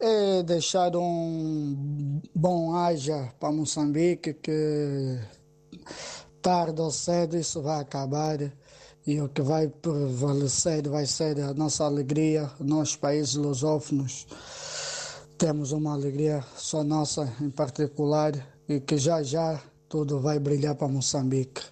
é 0.00 0.42
deixar 0.42 0.96
um 0.96 2.20
bom 2.34 2.74
haja 2.74 3.30
para 3.38 3.52
Moçambique 3.52 4.32
que 4.32 5.20
tarde 6.44 6.78
ou 6.82 6.90
cedo 6.90 7.38
isso 7.38 7.62
vai 7.62 7.80
acabar 7.80 8.38
e 9.06 9.18
o 9.18 9.30
que 9.30 9.40
vai 9.40 9.66
prevalecer 9.66 10.86
vai 10.86 11.06
ser 11.06 11.40
a 11.40 11.54
nossa 11.54 11.84
alegria. 11.84 12.50
Nós, 12.60 12.94
países 12.94 13.34
lusófonos, 13.34 14.26
temos 15.38 15.72
uma 15.72 15.94
alegria 15.94 16.44
só 16.54 16.84
nossa 16.84 17.32
em 17.40 17.48
particular 17.48 18.32
e 18.68 18.78
que 18.78 18.98
já 18.98 19.22
já 19.22 19.58
tudo 19.88 20.20
vai 20.20 20.38
brilhar 20.38 20.74
para 20.74 20.86
Moçambique. 20.86 21.62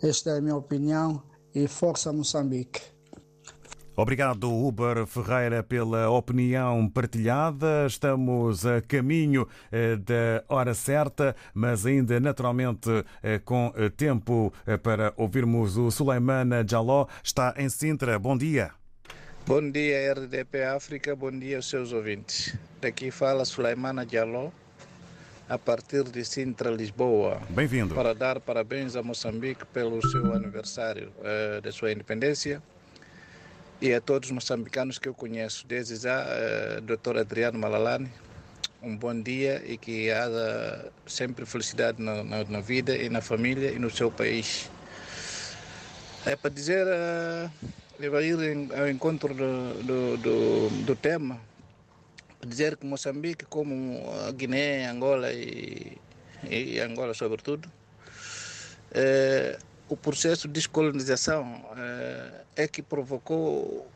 Esta 0.00 0.30
é 0.30 0.38
a 0.38 0.40
minha 0.40 0.56
opinião 0.56 1.20
e 1.52 1.66
força 1.66 2.12
Moçambique. 2.12 2.93
Obrigado, 3.96 4.52
Uber 4.52 5.06
Ferreira, 5.06 5.62
pela 5.62 6.10
opinião 6.10 6.88
partilhada. 6.88 7.86
Estamos 7.86 8.66
a 8.66 8.82
caminho 8.82 9.46
eh, 9.70 9.94
da 9.94 10.42
hora 10.48 10.74
certa, 10.74 11.36
mas 11.54 11.86
ainda 11.86 12.18
naturalmente 12.18 12.90
eh, 13.22 13.38
com 13.38 13.72
eh, 13.76 13.88
tempo 13.90 14.52
para 14.82 15.14
ouvirmos 15.16 15.76
o 15.76 15.92
Suleimana 15.92 16.66
Jaló. 16.68 17.06
Está 17.22 17.54
em 17.56 17.68
Sintra. 17.68 18.18
Bom 18.18 18.36
dia. 18.36 18.72
Bom 19.46 19.70
dia, 19.70 20.12
RDP 20.12 20.64
África. 20.64 21.14
Bom 21.14 21.30
dia 21.30 21.58
aos 21.58 21.68
seus 21.68 21.92
ouvintes. 21.92 22.58
Daqui 22.80 23.12
fala 23.12 23.44
Suleimana 23.44 24.04
Jaló, 24.10 24.50
a 25.48 25.56
partir 25.56 26.02
de 26.02 26.24
Sintra, 26.24 26.68
Lisboa. 26.68 27.40
Bem-vindo. 27.48 27.94
Para 27.94 28.12
dar 28.12 28.40
parabéns 28.40 28.96
a 28.96 29.04
Moçambique 29.04 29.64
pelo 29.66 30.04
seu 30.08 30.34
aniversário 30.34 31.12
eh, 31.22 31.60
de 31.62 31.70
sua 31.70 31.92
independência 31.92 32.60
e 33.84 33.92
a 33.92 34.00
todos 34.00 34.30
os 34.30 34.32
moçambicanos 34.32 34.98
que 34.98 35.06
eu 35.06 35.12
conheço. 35.12 35.66
Desde 35.66 35.96
já, 35.96 36.24
eh, 36.26 36.80
Dr. 36.80 37.18
Adriano 37.18 37.58
Malalane, 37.58 38.08
um 38.82 38.96
bom 38.96 39.14
dia 39.20 39.62
e 39.66 39.76
que 39.76 40.10
haja 40.10 40.90
sempre 41.06 41.44
felicidade 41.44 42.00
na, 42.02 42.24
na, 42.24 42.44
na 42.44 42.60
vida 42.62 42.96
e 42.96 43.10
na 43.10 43.20
família 43.20 43.70
e 43.70 43.78
no 43.78 43.90
seu 43.90 44.10
país. 44.10 44.70
É 46.24 46.34
para 46.34 46.48
dizer, 46.48 46.86
eh, 46.88 47.50
eu 48.00 48.10
vou 48.10 48.22
ir 48.22 48.38
ao 48.72 48.88
encontro 48.88 49.34
do, 49.34 49.74
do, 49.82 50.16
do, 50.16 50.70
do 50.86 50.96
tema, 50.96 51.38
dizer 52.40 52.78
que 52.78 52.86
Moçambique, 52.86 53.44
como 53.44 54.00
a 54.26 54.32
Guiné, 54.32 54.88
Angola 54.88 55.30
e, 55.30 55.98
e 56.48 56.80
Angola 56.80 57.12
sobretudo, 57.12 57.70
eh, 58.92 59.58
o 59.88 59.96
processo 59.96 60.48
de 60.48 60.54
descolonização 60.54 61.62
eh, 61.76 62.44
é 62.56 62.68
que 62.68 62.82
provocou 62.82 63.86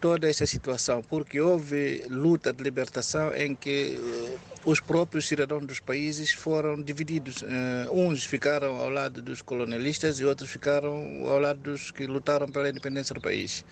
toda 0.00 0.28
essa 0.28 0.44
situação, 0.44 1.02
porque 1.02 1.40
houve 1.40 2.04
luta 2.10 2.52
de 2.52 2.62
libertação 2.62 3.34
em 3.34 3.54
que 3.54 3.96
eh, 3.96 4.38
os 4.64 4.80
próprios 4.80 5.28
cidadãos 5.28 5.64
dos 5.66 5.80
países 5.80 6.32
foram 6.32 6.82
divididos. 6.82 7.42
Eh, 7.42 7.88
uns 7.92 8.24
ficaram 8.24 8.76
ao 8.76 8.90
lado 8.90 9.22
dos 9.22 9.40
colonialistas 9.40 10.18
e 10.18 10.24
outros 10.24 10.50
ficaram 10.50 11.26
ao 11.26 11.38
lado 11.38 11.60
dos 11.60 11.90
que 11.90 12.06
lutaram 12.06 12.48
pela 12.48 12.68
independência 12.68 13.14
do 13.14 13.20
país. 13.20 13.64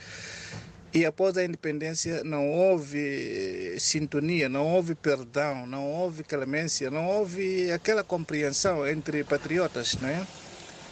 E 0.94 1.06
após 1.06 1.36
a 1.38 1.44
independência 1.44 2.22
não 2.22 2.50
houve 2.50 3.76
sintonia, 3.80 4.48
não 4.48 4.66
houve 4.66 4.94
perdão, 4.94 5.66
não 5.66 5.86
houve 5.90 6.22
clemência, 6.22 6.90
não 6.90 7.06
houve 7.06 7.72
aquela 7.72 8.04
compreensão 8.04 8.86
entre 8.86 9.24
patriotas, 9.24 9.96
não 10.00 10.08
é? 10.08 10.26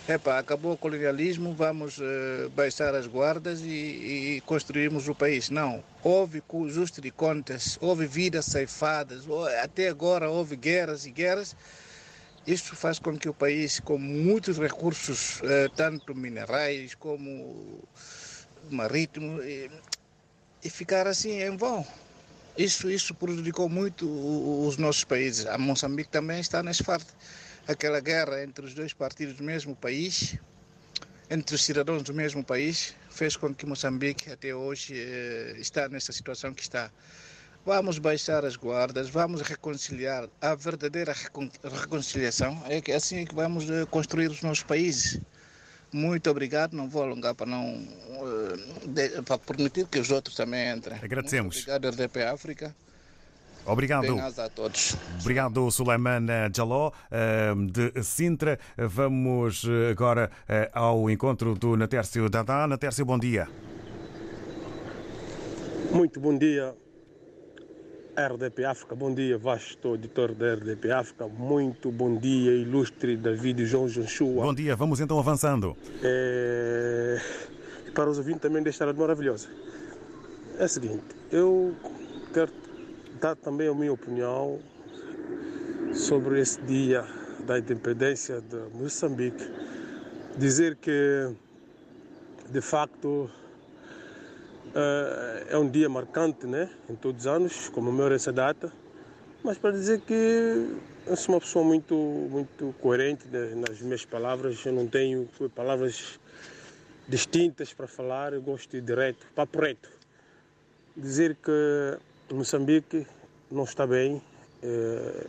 Epa, 0.08 0.38
acabou 0.38 0.72
o 0.72 0.76
colonialismo, 0.76 1.54
vamos 1.54 1.98
eh, 2.00 2.48
baixar 2.56 2.94
as 2.94 3.06
guardas 3.06 3.60
e, 3.60 4.36
e 4.36 4.42
construirmos 4.44 5.08
o 5.08 5.14
país. 5.14 5.50
Não, 5.50 5.84
houve 6.02 6.42
justo 6.68 7.00
de 7.00 7.10
contas, 7.10 7.78
houve 7.80 8.06
vidas 8.06 8.46
ceifadas, 8.46 9.24
até 9.62 9.88
agora 9.88 10.28
houve 10.28 10.56
guerras 10.56 11.06
e 11.06 11.10
guerras. 11.10 11.54
Isso 12.46 12.74
faz 12.74 12.98
com 12.98 13.16
que 13.16 13.28
o 13.28 13.34
país, 13.34 13.78
com 13.78 13.98
muitos 13.98 14.58
recursos, 14.58 15.40
eh, 15.44 15.68
tanto 15.76 16.14
minerais 16.14 16.94
como 16.94 17.84
marítimo, 18.70 19.40
e, 19.42 19.70
e 20.64 20.70
ficar 20.70 21.06
assim 21.06 21.40
em 21.42 21.56
vão. 21.56 21.86
Isso, 22.58 22.90
isso 22.90 23.14
prejudicou 23.14 23.68
muito 23.68 24.06
os 24.66 24.76
nossos 24.76 25.04
países. 25.04 25.46
A 25.46 25.56
Moçambique 25.56 26.10
também 26.10 26.40
está 26.40 26.62
nesse 26.62 26.82
fardo. 26.82 27.06
Aquela 27.70 28.00
guerra 28.00 28.42
entre 28.42 28.64
os 28.66 28.74
dois 28.74 28.92
partidos 28.92 29.36
do 29.36 29.44
mesmo 29.44 29.76
país, 29.76 30.36
entre 31.30 31.54
os 31.54 31.62
cidadãos 31.62 32.02
do 32.02 32.12
mesmo 32.12 32.42
país, 32.42 32.96
fez 33.10 33.36
com 33.36 33.54
que 33.54 33.64
Moçambique 33.64 34.28
até 34.32 34.52
hoje 34.52 34.94
eh, 34.96 35.54
está 35.56 35.88
nessa 35.88 36.10
situação 36.12 36.52
que 36.52 36.62
está. 36.62 36.90
Vamos 37.64 37.98
baixar 37.98 38.44
as 38.44 38.56
guardas, 38.56 39.08
vamos 39.08 39.40
reconciliar 39.42 40.28
a 40.40 40.52
verdadeira 40.56 41.12
recon- 41.12 41.48
reconciliação. 41.62 42.60
É 42.68 42.80
que 42.80 42.90
assim 42.90 43.20
é 43.20 43.24
que 43.24 43.34
vamos 43.36 43.70
eh, 43.70 43.86
construir 43.88 44.28
os 44.32 44.42
nossos 44.42 44.64
países. 44.64 45.20
Muito 45.92 46.28
obrigado, 46.28 46.72
não 46.72 46.88
vou 46.88 47.04
alongar 47.04 47.36
para 47.36 47.46
não 47.46 47.64
eh, 47.64 48.88
de- 48.88 49.22
para 49.22 49.38
permitir 49.38 49.86
que 49.86 50.00
os 50.00 50.10
outros 50.10 50.34
também 50.34 50.68
entrem. 50.70 50.98
Agradecemos. 51.00 51.54
Muito 51.54 51.70
obrigado, 51.70 51.94
RDP 51.94 52.22
África. 52.24 52.74
Obrigado. 53.70 54.02
Bem-ajas 54.02 54.38
a 54.38 54.48
todos. 54.48 54.96
Obrigado, 55.20 55.70
Suleiman 55.70 56.26
Jaló, 56.54 56.90
eh, 57.10 57.54
de 57.70 58.02
Sintra. 58.02 58.58
Vamos 58.76 59.64
eh, 59.64 59.90
agora 59.90 60.30
eh, 60.48 60.70
ao 60.74 61.08
encontro 61.08 61.54
do 61.54 61.76
Natércio 61.76 62.28
Dadá. 62.28 62.66
Natércio, 62.66 63.04
bom 63.04 63.18
dia. 63.18 63.48
Muito 65.92 66.20
bom 66.20 66.36
dia, 66.36 66.74
RDP 68.16 68.64
África. 68.64 68.94
Bom 68.94 69.14
dia, 69.14 69.38
vasto 69.38 69.88
auditor 69.88 70.34
da 70.34 70.54
RDP 70.54 70.92
África. 70.92 71.26
Muito 71.26 71.90
bom 71.90 72.16
dia, 72.16 72.52
ilustre 72.52 73.16
David 73.16 73.66
João 73.66 73.88
Jonchua. 73.88 74.44
Bom 74.44 74.54
dia, 74.54 74.76
vamos 74.76 75.00
então 75.00 75.18
avançando. 75.18 75.76
É... 76.02 77.20
Para 77.94 78.10
os 78.10 78.18
ouvintes 78.18 78.42
também 78.42 78.62
desta 78.62 78.86
rádio 78.86 79.00
maravilhosa. 79.00 79.48
É 80.58 80.64
o 80.64 80.68
seguinte, 80.68 81.04
eu 81.32 81.74
quero 82.32 82.52
dar 83.20 83.36
também 83.36 83.68
a 83.68 83.74
minha 83.74 83.92
opinião 83.92 84.58
sobre 85.92 86.40
esse 86.40 86.60
dia 86.62 87.04
da 87.46 87.58
independência 87.58 88.40
de 88.40 88.56
Moçambique. 88.74 89.44
Dizer 90.38 90.76
que, 90.76 91.30
de 92.48 92.60
facto, 92.62 93.30
eh, 94.74 95.46
é 95.50 95.58
um 95.58 95.68
dia 95.68 95.88
marcante, 95.88 96.46
né? 96.46 96.70
Em 96.88 96.94
todos 96.94 97.22
os 97.22 97.26
anos, 97.26 97.68
comemoro 97.68 98.14
essa 98.14 98.32
data. 98.32 98.72
Mas 99.44 99.58
para 99.58 99.72
dizer 99.72 100.00
que 100.00 100.76
eu 101.06 101.16
sou 101.16 101.34
uma 101.34 101.40
pessoa 101.40 101.64
muito, 101.64 101.94
muito 101.94 102.74
coerente 102.80 103.26
né, 103.28 103.54
nas 103.54 103.80
minhas 103.82 104.04
palavras, 104.04 104.64
eu 104.64 104.72
não 104.72 104.86
tenho 104.86 105.28
palavras 105.54 106.18
distintas 107.08 107.72
para 107.72 107.86
falar, 107.86 108.32
eu 108.32 108.40
gosto 108.40 108.70
de 108.70 108.78
ir 108.78 108.82
direto, 108.82 109.26
papo 109.34 109.60
reto. 109.60 109.90
Dizer 110.96 111.36
que 111.36 111.98
Moçambique 112.34 113.06
não 113.50 113.64
está 113.64 113.86
bem, 113.86 114.22
eh, 114.62 115.26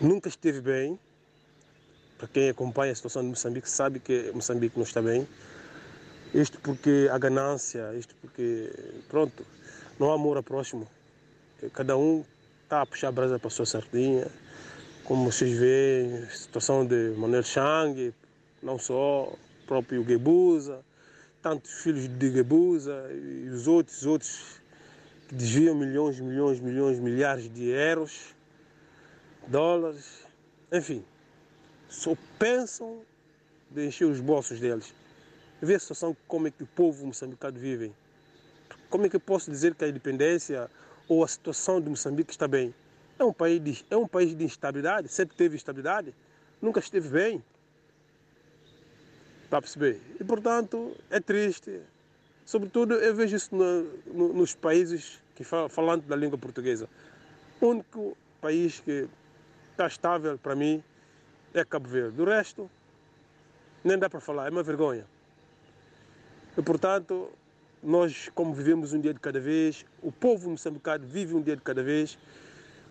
nunca 0.00 0.28
esteve 0.28 0.60
bem. 0.60 0.98
Para 2.16 2.28
quem 2.28 2.48
acompanha 2.48 2.92
a 2.92 2.94
situação 2.94 3.22
de 3.22 3.28
Moçambique 3.28 3.68
sabe 3.68 4.00
que 4.00 4.32
Moçambique 4.32 4.76
não 4.76 4.84
está 4.84 5.02
bem. 5.02 5.28
Isto 6.34 6.58
porque 6.60 7.08
a 7.12 7.18
ganância, 7.18 7.94
isto 7.94 8.14
porque, 8.20 8.70
pronto, 9.08 9.46
não 9.98 10.10
há 10.10 10.14
amor 10.14 10.36
ao 10.36 10.42
próximo. 10.42 10.88
Cada 11.72 11.96
um 11.96 12.24
está 12.64 12.82
a 12.82 12.86
puxar 12.86 13.08
a 13.08 13.12
brasa 13.12 13.38
para 13.38 13.48
a 13.48 13.50
sua 13.50 13.66
sardinha. 13.66 14.26
Como 15.04 15.30
vocês 15.30 15.56
veem, 15.56 16.24
a 16.24 16.30
situação 16.30 16.86
de 16.86 17.14
Manuel 17.16 17.42
Chang, 17.42 18.12
não 18.62 18.78
só, 18.78 19.32
próprio 19.66 20.04
Gebusa, 20.04 20.80
tantos 21.42 21.72
filhos 21.82 22.08
de 22.08 22.32
Gebusa 22.32 23.10
e 23.12 23.48
os 23.48 23.66
outros, 23.66 24.04
outros 24.04 24.57
que 25.28 25.34
desviam 25.34 25.74
milhões, 25.74 26.18
milhões, 26.18 26.58
milhões, 26.58 26.98
milhares 26.98 27.48
de 27.52 27.68
euros, 27.68 28.34
dólares, 29.46 30.26
enfim, 30.72 31.04
só 31.88 32.16
pensam 32.38 33.02
de 33.70 33.86
encher 33.86 34.06
os 34.06 34.20
bolsos 34.20 34.58
deles. 34.58 34.94
Vê 35.60 35.74
a 35.74 35.78
situação 35.78 36.16
como 36.26 36.48
é 36.48 36.50
que 36.50 36.62
o 36.62 36.66
povo 36.66 37.06
moçambicano 37.06 37.58
vive. 37.58 37.92
Como 38.88 39.04
é 39.04 39.08
que 39.08 39.16
eu 39.16 39.20
posso 39.20 39.50
dizer 39.50 39.74
que 39.74 39.84
a 39.84 39.88
independência 39.88 40.70
ou 41.06 41.22
a 41.22 41.28
situação 41.28 41.78
de 41.78 41.90
Moçambique 41.90 42.30
está 42.30 42.48
bem? 42.48 42.74
É 43.18 43.24
um 43.24 43.32
país 43.32 43.60
de, 43.62 43.84
é 43.90 43.96
um 43.96 44.08
país 44.08 44.34
de 44.34 44.44
instabilidade, 44.44 45.08
sempre 45.08 45.36
teve 45.36 45.56
estabilidade, 45.56 46.14
nunca 46.62 46.80
esteve 46.80 47.08
bem. 47.08 47.44
Está 49.44 49.58
a 49.58 49.60
perceber? 49.60 50.00
E, 50.18 50.24
portanto, 50.24 50.96
é 51.10 51.20
triste. 51.20 51.80
Sobretudo, 52.48 52.94
eu 52.94 53.14
vejo 53.14 53.36
isso 53.36 53.54
no- 53.54 53.82
no- 54.06 54.32
nos 54.32 54.54
países 54.54 55.22
que 55.36 55.44
falam 55.44 55.98
da 55.98 56.16
língua 56.16 56.38
portuguesa. 56.38 56.88
O 57.60 57.66
único 57.66 58.16
país 58.40 58.80
que 58.80 59.06
está 59.72 59.86
estável 59.86 60.38
para 60.38 60.56
mim 60.56 60.82
é 61.52 61.62
Cabo 61.62 61.86
Verde. 61.86 62.16
Do 62.16 62.24
resto, 62.24 62.70
nem 63.84 63.98
dá 63.98 64.08
para 64.08 64.18
falar, 64.18 64.46
é 64.46 64.50
uma 64.50 64.62
vergonha. 64.62 65.04
E, 66.56 66.62
portanto, 66.62 67.30
nós, 67.82 68.30
como 68.34 68.54
vivemos 68.54 68.94
um 68.94 69.00
dia 69.02 69.12
de 69.12 69.20
cada 69.20 69.38
vez, 69.38 69.84
o 70.02 70.10
povo 70.10 70.48
moçambicano 70.48 71.06
vive 71.06 71.34
um 71.34 71.42
dia 71.42 71.54
de 71.54 71.62
cada 71.62 71.82
vez, 71.82 72.18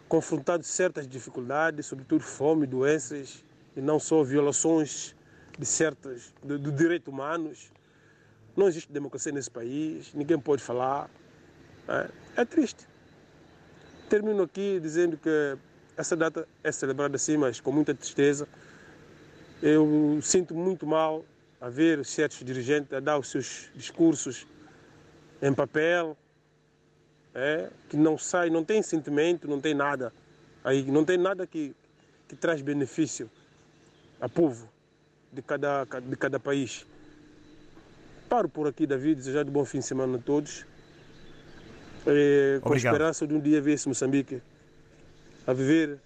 confrontado 0.08 0.62
certas 0.62 1.08
dificuldades, 1.08 1.88
sobretudo 1.88 2.22
fome, 2.22 2.68
doenças, 2.68 3.44
e 3.76 3.82
não 3.82 4.00
só 4.00 4.22
violações 4.22 5.16
de 5.58 5.66
certas 5.66 6.32
do, 6.44 6.60
do 6.60 6.72
direitos 6.72 7.12
humanos. 7.12 7.76
Não 8.58 8.68
existe 8.68 8.92
democracia 8.92 9.32
nesse 9.32 9.52
país, 9.52 10.12
ninguém 10.16 10.40
pode 10.40 10.64
falar. 10.64 11.08
É, 11.88 12.10
é 12.38 12.44
triste. 12.44 12.88
Termino 14.10 14.42
aqui 14.42 14.80
dizendo 14.80 15.16
que 15.16 15.56
essa 15.96 16.16
data 16.16 16.48
é 16.64 16.72
celebrada 16.72 17.18
assim, 17.18 17.38
mas 17.38 17.62
com 17.62 17.72
muita 17.72 17.94
tristeza. 17.94 18.48
Eu 19.62 20.20
sinto 20.24 20.56
muito 20.56 20.88
mal 20.88 21.24
a 21.62 21.70
ver 21.70 22.04
certos 22.04 22.44
dirigentes 22.44 22.92
a 22.94 23.00
dar 23.00 23.20
os 23.20 23.30
seus 23.30 23.70
discursos 23.76 24.48
em 25.40 25.54
papel, 25.54 26.18
é, 27.36 27.70
que 27.90 27.96
não 27.96 28.18
sai, 28.18 28.50
não 28.50 28.64
tem 28.64 28.82
sentimento, 28.82 29.48
não 29.48 29.62
tem 29.62 29.76
nada. 29.76 30.12
Aí 30.64 30.84
não 30.92 31.06
tem 31.06 31.16
nada 31.16 31.46
que, 31.46 31.76
que 32.28 32.36
traz 32.36 32.60
benefício 32.64 33.30
ao 34.20 34.28
povo 34.28 34.68
de 35.32 35.44
cada, 35.44 35.84
de 35.84 36.16
cada 36.16 36.40
país. 36.40 36.88
Paro 38.30 38.50
por 38.50 38.68
aqui, 38.68 38.86
David, 38.86 39.16
desejar 39.16 39.46
de 39.46 39.52
bom 39.52 39.64
fim 39.64 39.80
de 39.80 39.86
semana 39.86 40.18
a 40.18 40.22
todos. 40.22 40.66
É, 42.06 42.60
com 42.62 42.74
a 42.74 42.78
esperança 42.78 43.26
de 43.26 43.34
um 43.34 43.40
dia 43.40 43.62
ver 43.62 43.74
esse 43.74 43.88
Moçambique 43.88 44.42
a 45.46 45.54
viver, 45.54 45.98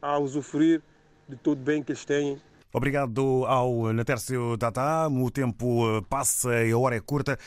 a 0.00 0.18
usufruir 0.18 0.80
de 1.28 1.36
tudo 1.36 1.60
bem 1.60 1.82
que 1.82 1.92
eles 1.92 2.04
têm 2.04 2.40
Obrigado 2.76 3.46
ao 3.46 3.90
Natércio 3.94 4.54
Tata. 4.58 5.08
O 5.08 5.30
tempo 5.30 6.02
passa 6.10 6.62
e 6.62 6.72
a 6.72 6.76
hora 6.76 6.94
é 6.94 7.00
curta, 7.00 7.38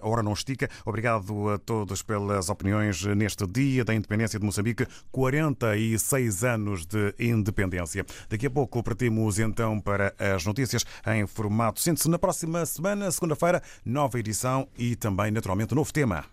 a 0.00 0.08
hora 0.08 0.20
não 0.20 0.32
estica. 0.32 0.68
Obrigado 0.84 1.48
a 1.48 1.58
todos 1.58 2.02
pelas 2.02 2.48
opiniões 2.48 3.04
neste 3.04 3.46
Dia 3.46 3.84
da 3.84 3.94
Independência 3.94 4.40
de 4.40 4.44
Moçambique, 4.44 4.84
46 5.12 6.42
anos 6.42 6.84
de 6.84 7.14
independência. 7.20 8.04
Daqui 8.28 8.48
a 8.48 8.50
pouco 8.50 8.82
partimos 8.82 9.38
então 9.38 9.78
para 9.78 10.12
as 10.18 10.44
notícias 10.44 10.84
em 11.06 11.24
formato 11.24 11.78
síntese. 11.78 12.10
Na 12.10 12.18
próxima 12.18 12.66
semana, 12.66 13.12
segunda-feira, 13.12 13.62
nova 13.84 14.18
edição 14.18 14.66
e 14.76 14.96
também, 14.96 15.30
naturalmente, 15.30 15.72
novo 15.72 15.92
tema. 15.92 16.24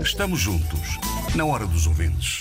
Estamos 0.00 0.40
juntos, 0.40 0.98
na 1.36 1.44
hora 1.44 1.66
dos 1.66 1.86
ouvintes. 1.86 2.40